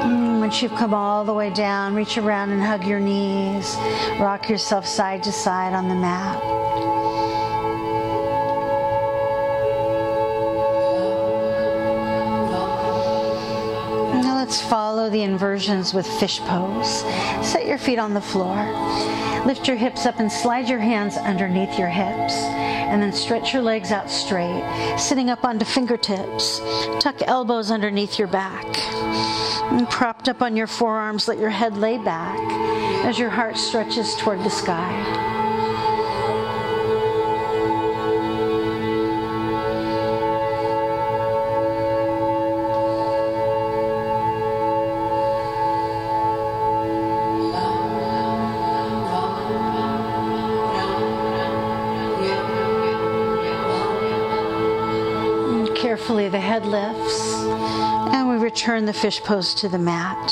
Mm, 0.04 0.40
Once 0.40 0.62
you've 0.62 0.76
come 0.76 0.94
all 0.94 1.24
the 1.24 1.34
way 1.34 1.50
down, 1.50 1.96
reach 1.96 2.18
around 2.18 2.52
and 2.52 2.62
hug 2.62 2.86
your 2.86 3.00
knees. 3.00 3.76
Rock 4.20 4.50
yourself 4.50 4.86
side 4.86 5.24
to 5.24 5.32
side 5.32 5.74
on 5.74 5.88
the 5.90 5.96
mat. 5.96 6.40
Follow 15.04 15.12
the 15.12 15.24
inversions 15.24 15.94
with 15.94 16.08
fish 16.08 16.40
pose. 16.40 17.02
Set 17.46 17.66
your 17.66 17.78
feet 17.78 18.00
on 18.00 18.14
the 18.14 18.22
floor. 18.22 18.56
Lift 19.46 19.68
your 19.68 19.76
hips 19.76 20.06
up 20.06 20.18
and 20.22 20.32
slide 20.32 20.70
your 20.70 20.80
hands 20.80 21.18
underneath 21.18 21.78
your 21.78 21.90
hips. 21.90 22.36
And 22.36 23.02
then 23.02 23.12
stretch 23.12 23.54
your 23.54 23.64
legs 23.64 23.92
out 23.92 24.10
straight, 24.10 24.64
sitting 24.98 25.30
up 25.30 25.44
onto 25.44 25.66
fingertips. 25.66 26.62
Tuck 27.02 27.22
elbows 27.24 27.70
underneath 27.70 28.18
your 28.18 28.30
back. 28.30 28.66
And 29.74 29.90
propped 29.90 30.30
up 30.30 30.42
on 30.42 30.56
your 30.56 30.68
forearms, 30.68 31.28
let 31.28 31.38
your 31.38 31.50
head 31.50 31.76
lay 31.76 31.98
back 31.98 32.40
as 33.04 33.20
your 33.20 33.30
heart 33.30 33.58
stretches 33.58 34.16
toward 34.16 34.40
the 34.40 34.50
sky. 34.50 35.33
Return 58.64 58.86
the 58.86 58.94
fish 58.94 59.22
pose 59.24 59.54
to 59.54 59.68
the 59.68 59.78
mat. 59.78 60.32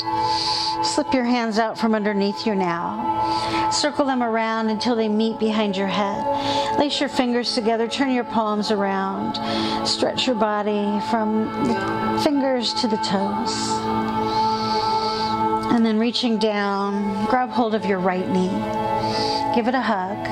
Slip 0.82 1.12
your 1.12 1.24
hands 1.24 1.58
out 1.58 1.76
from 1.76 1.94
underneath 1.94 2.46
you 2.46 2.54
now. 2.54 3.68
Circle 3.70 4.06
them 4.06 4.22
around 4.22 4.70
until 4.70 4.96
they 4.96 5.06
meet 5.06 5.38
behind 5.38 5.76
your 5.76 5.86
head. 5.86 6.78
Lace 6.78 6.98
your 6.98 7.10
fingers 7.10 7.54
together, 7.54 7.86
turn 7.86 8.10
your 8.10 8.24
palms 8.24 8.70
around. 8.70 9.34
Stretch 9.86 10.26
your 10.26 10.34
body 10.34 10.98
from 11.10 11.44
the 11.68 12.20
fingers 12.24 12.72
to 12.72 12.88
the 12.88 12.96
toes. 12.96 13.54
And 15.74 15.84
then 15.84 15.98
reaching 15.98 16.38
down, 16.38 17.26
grab 17.26 17.50
hold 17.50 17.74
of 17.74 17.84
your 17.84 17.98
right 17.98 18.26
knee. 18.26 18.48
Give 19.54 19.68
it 19.68 19.74
a 19.74 19.82
hug, 19.82 20.26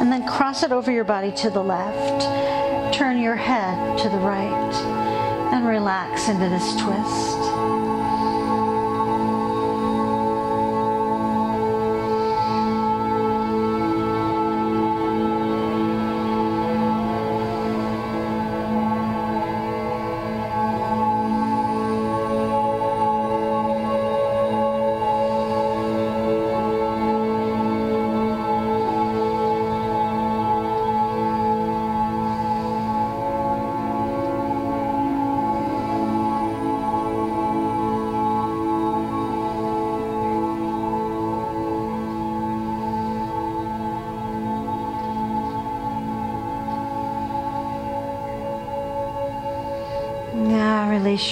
and 0.00 0.10
then 0.10 0.26
cross 0.26 0.64
it 0.64 0.72
over 0.72 0.90
your 0.90 1.04
body 1.04 1.30
to 1.36 1.50
the 1.50 1.62
left 1.62 2.24
turn 2.92 3.20
your 3.20 3.36
head 3.36 3.96
to 3.96 4.08
the 4.08 4.16
right 4.16 5.17
and 5.52 5.66
relax 5.66 6.28
into 6.28 6.48
this 6.48 6.76
twist. 6.76 7.57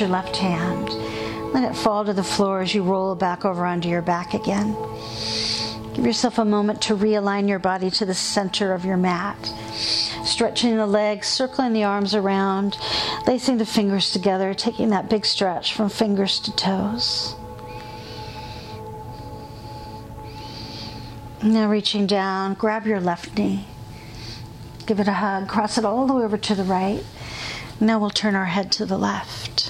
Your 0.01 0.09
left 0.09 0.37
hand. 0.37 0.91
Let 1.53 1.65
it 1.71 1.77
fall 1.77 2.05
to 2.05 2.13
the 2.13 2.23
floor 2.23 2.61
as 2.61 2.75
you 2.75 2.83
roll 2.83 3.15
back 3.15 3.45
over 3.45 3.65
onto 3.65 3.89
your 3.89 4.03
back 4.03 4.35
again. 4.35 4.77
Give 5.95 6.05
yourself 6.05 6.39
a 6.39 6.45
moment 6.45 6.83
to 6.83 6.97
realign 6.97 7.49
your 7.49 7.59
body 7.59 7.91
to 7.93 8.05
the 8.05 8.15
center 8.15 8.75
of 8.75 8.85
your 8.85 8.97
mat. 8.97 9.53
Stretching 10.25 10.77
the 10.77 10.87
legs, 10.87 11.27
circling 11.27 11.73
the 11.73 11.85
arms 11.85 12.15
around, 12.15 12.77
lacing 13.27 13.59
the 13.59 13.65
fingers 13.65 14.11
together, 14.11 14.53
taking 14.53 14.91
that 14.91 15.09
big 15.09 15.25
stretch 15.25 15.73
from 15.73 15.89
fingers 15.89 16.39
to 16.41 16.55
toes. 16.55 17.35
Now 21.43 21.71
reaching 21.71 22.07
down, 22.07 22.55
grab 22.55 22.87
your 22.87 23.01
left 23.01 23.39
knee. 23.39 23.67
Give 24.85 25.01
it 25.01 25.09
a 25.09 25.13
hug, 25.13 25.49
cross 25.49 25.79
it 25.79 25.85
all 25.85 26.07
the 26.07 26.15
way 26.15 26.25
over 26.25 26.37
to 26.37 26.55
the 26.55 26.65
right. 26.65 27.05
Now 27.81 27.99
we'll 27.99 28.11
turn 28.11 28.35
our 28.35 28.47
head 28.47 28.73
to 28.73 28.87
the 28.87 28.99
left. 28.99 29.66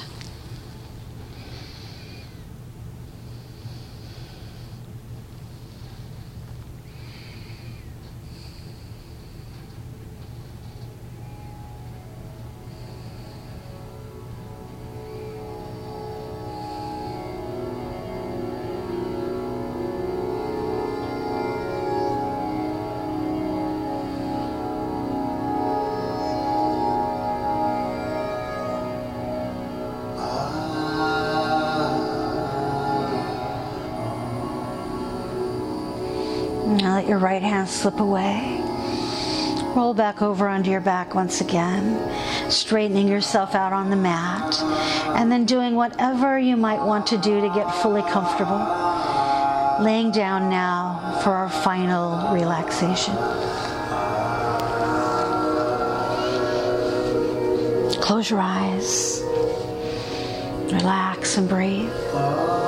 Your 37.06 37.18
right 37.18 37.42
hand 37.42 37.68
slip 37.68 38.00
away. 38.00 38.60
Roll 39.76 39.94
back 39.94 40.22
over 40.22 40.48
onto 40.48 40.70
your 40.70 40.80
back 40.80 41.14
once 41.14 41.40
again, 41.40 42.50
straightening 42.50 43.06
yourself 43.08 43.54
out 43.54 43.72
on 43.72 43.90
the 43.90 43.96
mat, 43.96 44.58
and 45.16 45.30
then 45.30 45.44
doing 45.44 45.74
whatever 45.74 46.38
you 46.38 46.56
might 46.56 46.82
want 46.82 47.06
to 47.08 47.18
do 47.18 47.40
to 47.40 47.48
get 47.54 47.70
fully 47.82 48.02
comfortable. 48.10 48.56
Laying 49.84 50.10
down 50.10 50.48
now 50.48 51.20
for 51.22 51.30
our 51.30 51.50
final 51.50 52.32
relaxation. 52.32 53.14
Close 58.00 58.30
your 58.30 58.40
eyes, 58.40 59.20
relax, 60.72 61.36
and 61.36 61.48
breathe. 61.48 62.65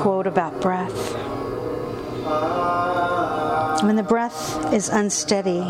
Quote 0.00 0.26
about 0.26 0.58
breath. 0.62 1.14
When 3.82 3.96
the 3.96 4.02
breath 4.02 4.72
is 4.72 4.88
unsteady, 4.88 5.60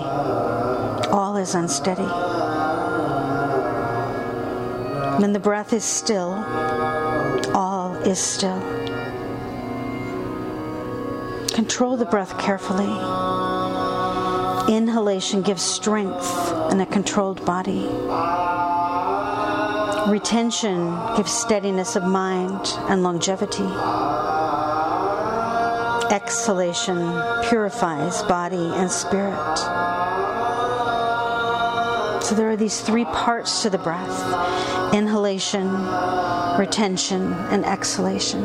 all 1.11 1.37
is 1.37 1.57
unsteady. 1.57 2.07
When 5.21 5.33
the 5.33 5.41
breath 5.41 5.73
is 5.73 5.83
still, 5.83 6.33
all 7.55 7.97
is 8.07 8.21
still. 8.21 8.61
Control 11.49 11.97
the 11.97 12.07
breath 12.07 12.39
carefully. 12.39 12.87
Inhalation 14.73 15.43
gives 15.43 15.63
strength 15.63 16.53
in 16.71 16.81
a 16.81 16.87
controlled 16.87 17.45
body. 17.45 17.89
Retention 20.09 20.97
gives 21.17 21.33
steadiness 21.33 21.97
of 21.97 22.05
mind 22.05 22.77
and 22.89 23.03
longevity. 23.03 23.69
Exhalation 26.11 26.99
purifies 27.49 28.23
body 28.25 28.57
and 28.57 28.91
spirit. 28.91 29.59
So 32.23 32.35
there 32.35 32.51
are 32.51 32.57
these 32.57 32.81
three 32.81 33.05
parts 33.07 33.63
to 33.63 33.71
the 33.71 33.79
breath 33.79 34.95
inhalation, 34.95 35.71
retention, 36.59 37.33
and 37.51 37.65
exhalation. 37.65 38.41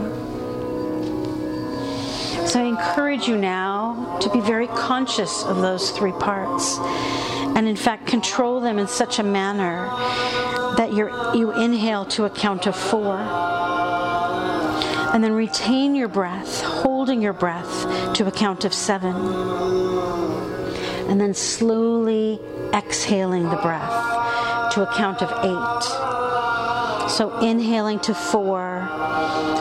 So 2.48 2.62
I 2.62 2.66
encourage 2.66 3.28
you 3.28 3.38
now 3.38 4.20
to 4.22 4.30
be 4.30 4.40
very 4.40 4.68
conscious 4.68 5.44
of 5.44 5.58
those 5.58 5.90
three 5.92 6.12
parts 6.14 6.78
and, 7.56 7.68
in 7.68 7.76
fact, 7.76 8.06
control 8.06 8.60
them 8.60 8.78
in 8.78 8.88
such 8.88 9.18
a 9.18 9.24
manner 9.24 9.88
that 10.78 10.94
you 10.94 11.10
you 11.34 11.52
inhale 11.52 12.06
to 12.06 12.26
a 12.26 12.30
count 12.30 12.68
of 12.68 12.76
four. 12.76 13.18
And 15.14 15.24
then 15.24 15.34
retain 15.34 15.96
your 15.96 16.08
breath, 16.08 16.62
holding 17.06 17.22
your 17.22 17.34
breath 17.34 18.16
to 18.16 18.26
a 18.26 18.32
count 18.32 18.66
of 18.66 18.74
seven. 18.74 19.16
And 21.08 21.22
then 21.22 21.36
slowly 21.36 22.40
exhaling 22.74 23.44
the 23.44 23.58
breath 23.58 24.72
to 24.74 24.82
a 24.82 24.92
count 24.96 25.22
of 25.22 25.30
eight. 25.44 27.12
So 27.12 27.38
inhaling 27.42 28.00
to 28.00 28.16
four, 28.16 28.80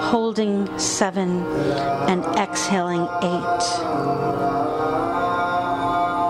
holding 0.08 0.78
seven, 0.78 1.42
and 2.08 2.24
exhaling 2.38 3.02
eight. 3.02 3.64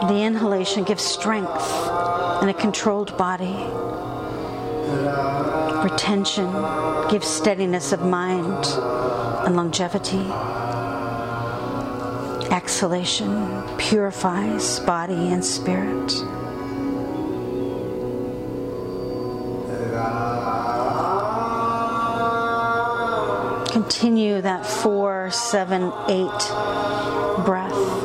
The 0.09 0.21
inhalation 0.21 0.83
gives 0.83 1.05
strength 1.05 1.65
in 2.43 2.49
a 2.49 2.55
controlled 2.59 3.17
body. 3.17 3.55
Retention 5.89 6.51
gives 7.09 7.29
steadiness 7.29 7.93
of 7.93 8.01
mind 8.01 8.67
and 9.47 9.57
longevity. 9.57 10.25
Exhalation 12.51 13.63
purifies 13.79 14.81
body 14.81 15.29
and 15.33 15.45
spirit. 15.45 16.13
Continue 23.71 24.41
that 24.41 24.65
four, 24.65 25.31
seven, 25.31 25.93
eight 26.09 27.45
breath. 27.45 28.04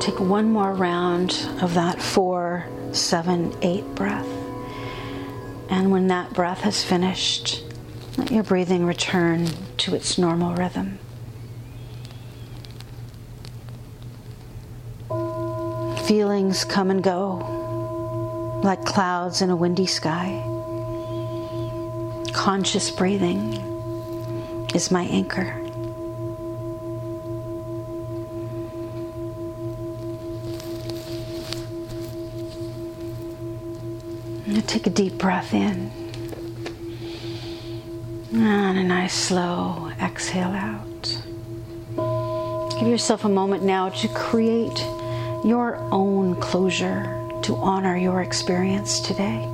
Take 0.00 0.20
one 0.20 0.50
more 0.50 0.72
round 0.72 1.48
of 1.60 1.74
that 1.74 2.02
four, 2.02 2.66
seven, 2.92 3.56
eight 3.62 3.84
breath. 3.94 4.26
And 5.70 5.90
when 5.90 6.08
that 6.08 6.32
breath 6.34 6.60
has 6.60 6.84
finished, 6.84 7.62
let 8.18 8.30
your 8.30 8.42
breathing 8.42 8.84
return 8.84 9.46
to 9.78 9.94
its 9.94 10.18
normal 10.18 10.54
rhythm. 10.54 10.98
Feelings 16.06 16.64
come 16.64 16.90
and 16.90 17.02
go 17.02 18.60
like 18.64 18.84
clouds 18.84 19.40
in 19.40 19.50
a 19.50 19.56
windy 19.56 19.86
sky. 19.86 20.42
Conscious 22.32 22.90
breathing 22.90 23.54
is 24.74 24.90
my 24.90 25.04
anchor. 25.04 25.61
Take 34.82 34.92
a 34.94 34.96
deep 34.96 35.18
breath 35.18 35.54
in. 35.54 35.92
And 38.32 38.78
a 38.80 38.82
nice 38.82 39.14
slow 39.14 39.92
exhale 40.00 40.48
out. 40.48 41.22
Give 42.80 42.88
yourself 42.88 43.24
a 43.24 43.28
moment 43.28 43.62
now 43.62 43.90
to 43.90 44.08
create 44.08 44.76
your 45.44 45.76
own 45.92 46.34
closure 46.40 47.04
to 47.42 47.54
honor 47.58 47.96
your 47.96 48.22
experience 48.22 48.98
today. 48.98 49.48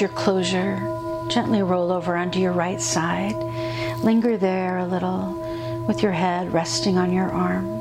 Your 0.00 0.10
closure, 0.10 0.76
gently 1.28 1.62
roll 1.62 1.90
over 1.90 2.16
onto 2.16 2.38
your 2.38 2.52
right 2.52 2.80
side. 2.80 3.34
Linger 4.02 4.36
there 4.36 4.78
a 4.78 4.86
little 4.86 5.84
with 5.88 6.02
your 6.02 6.12
head 6.12 6.52
resting 6.52 6.98
on 6.98 7.12
your 7.12 7.30
arm. 7.30 7.77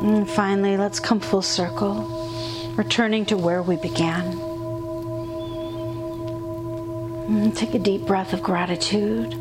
And 0.00 0.28
finally, 0.30 0.76
let's 0.76 1.00
come 1.00 1.20
full 1.20 1.42
circle, 1.42 2.72
returning 2.76 3.26
to 3.26 3.36
where 3.36 3.62
we 3.62 3.76
began. 3.76 4.26
And 7.28 7.56
take 7.56 7.74
a 7.74 7.78
deep 7.78 8.02
breath 8.02 8.32
of 8.32 8.42
gratitude 8.42 9.34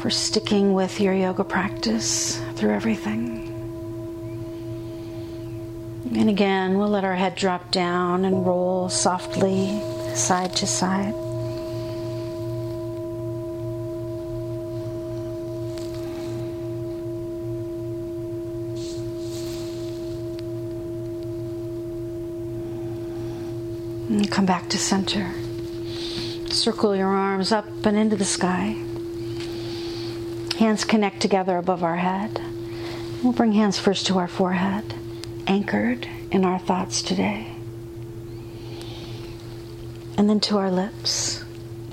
for 0.00 0.10
sticking 0.10 0.72
with 0.72 1.00
your 1.00 1.12
yoga 1.12 1.44
practice 1.44 2.40
through 2.54 2.70
everything. 2.70 3.48
And 6.14 6.30
again, 6.30 6.78
we'll 6.78 6.88
let 6.88 7.04
our 7.04 7.16
head 7.16 7.34
drop 7.34 7.70
down 7.70 8.24
and 8.24 8.46
roll 8.46 8.88
softly 8.88 9.80
side 10.14 10.54
to 10.56 10.66
side. 10.66 11.14
And 24.08 24.27
come 24.38 24.46
back 24.46 24.68
to 24.68 24.78
center. 24.78 25.34
Circle 26.48 26.94
your 26.94 27.08
arms 27.08 27.50
up 27.50 27.66
and 27.84 27.98
into 27.98 28.14
the 28.14 28.24
sky. 28.24 28.80
Hands 30.60 30.84
connect 30.84 31.20
together 31.20 31.58
above 31.58 31.82
our 31.82 31.96
head. 31.96 32.40
We'll 33.20 33.32
bring 33.32 33.50
hands 33.50 33.80
first 33.80 34.06
to 34.06 34.18
our 34.18 34.28
forehead, 34.28 34.94
anchored 35.48 36.08
in 36.30 36.44
our 36.44 36.60
thoughts 36.60 37.02
today. 37.02 37.52
And 40.16 40.30
then 40.30 40.38
to 40.42 40.58
our 40.58 40.70
lips, 40.70 41.42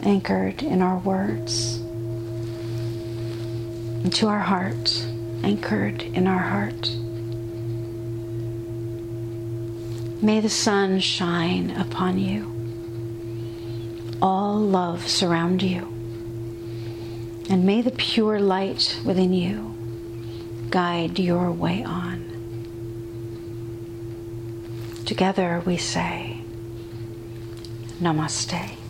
anchored 0.03 0.61
in 0.61 0.83
our 0.83 0.99
words. 0.99 1.77
And 4.03 4.13
to 4.13 4.27
our 4.27 4.41
heart, 4.41 5.03
anchored 5.41 6.03
in 6.03 6.27
our 6.27 6.37
heart. 6.37 6.95
May 10.21 10.39
the 10.39 10.49
sun 10.49 10.99
shine 10.99 11.71
upon 11.71 12.17
you. 12.17 12.51
All 14.21 14.59
love 14.59 15.07
surround 15.07 15.61
you. 15.61 15.87
And 17.49 17.65
may 17.65 17.81
the 17.81 17.91
pure 17.91 18.39
light 18.39 18.99
within 19.05 19.33
you 19.33 19.75
guide 20.69 21.19
your 21.19 21.51
way 21.51 21.83
on. 21.83 22.25
Together 25.05 25.61
we 25.65 25.77
say, 25.77 26.41
Namaste. 28.01 28.84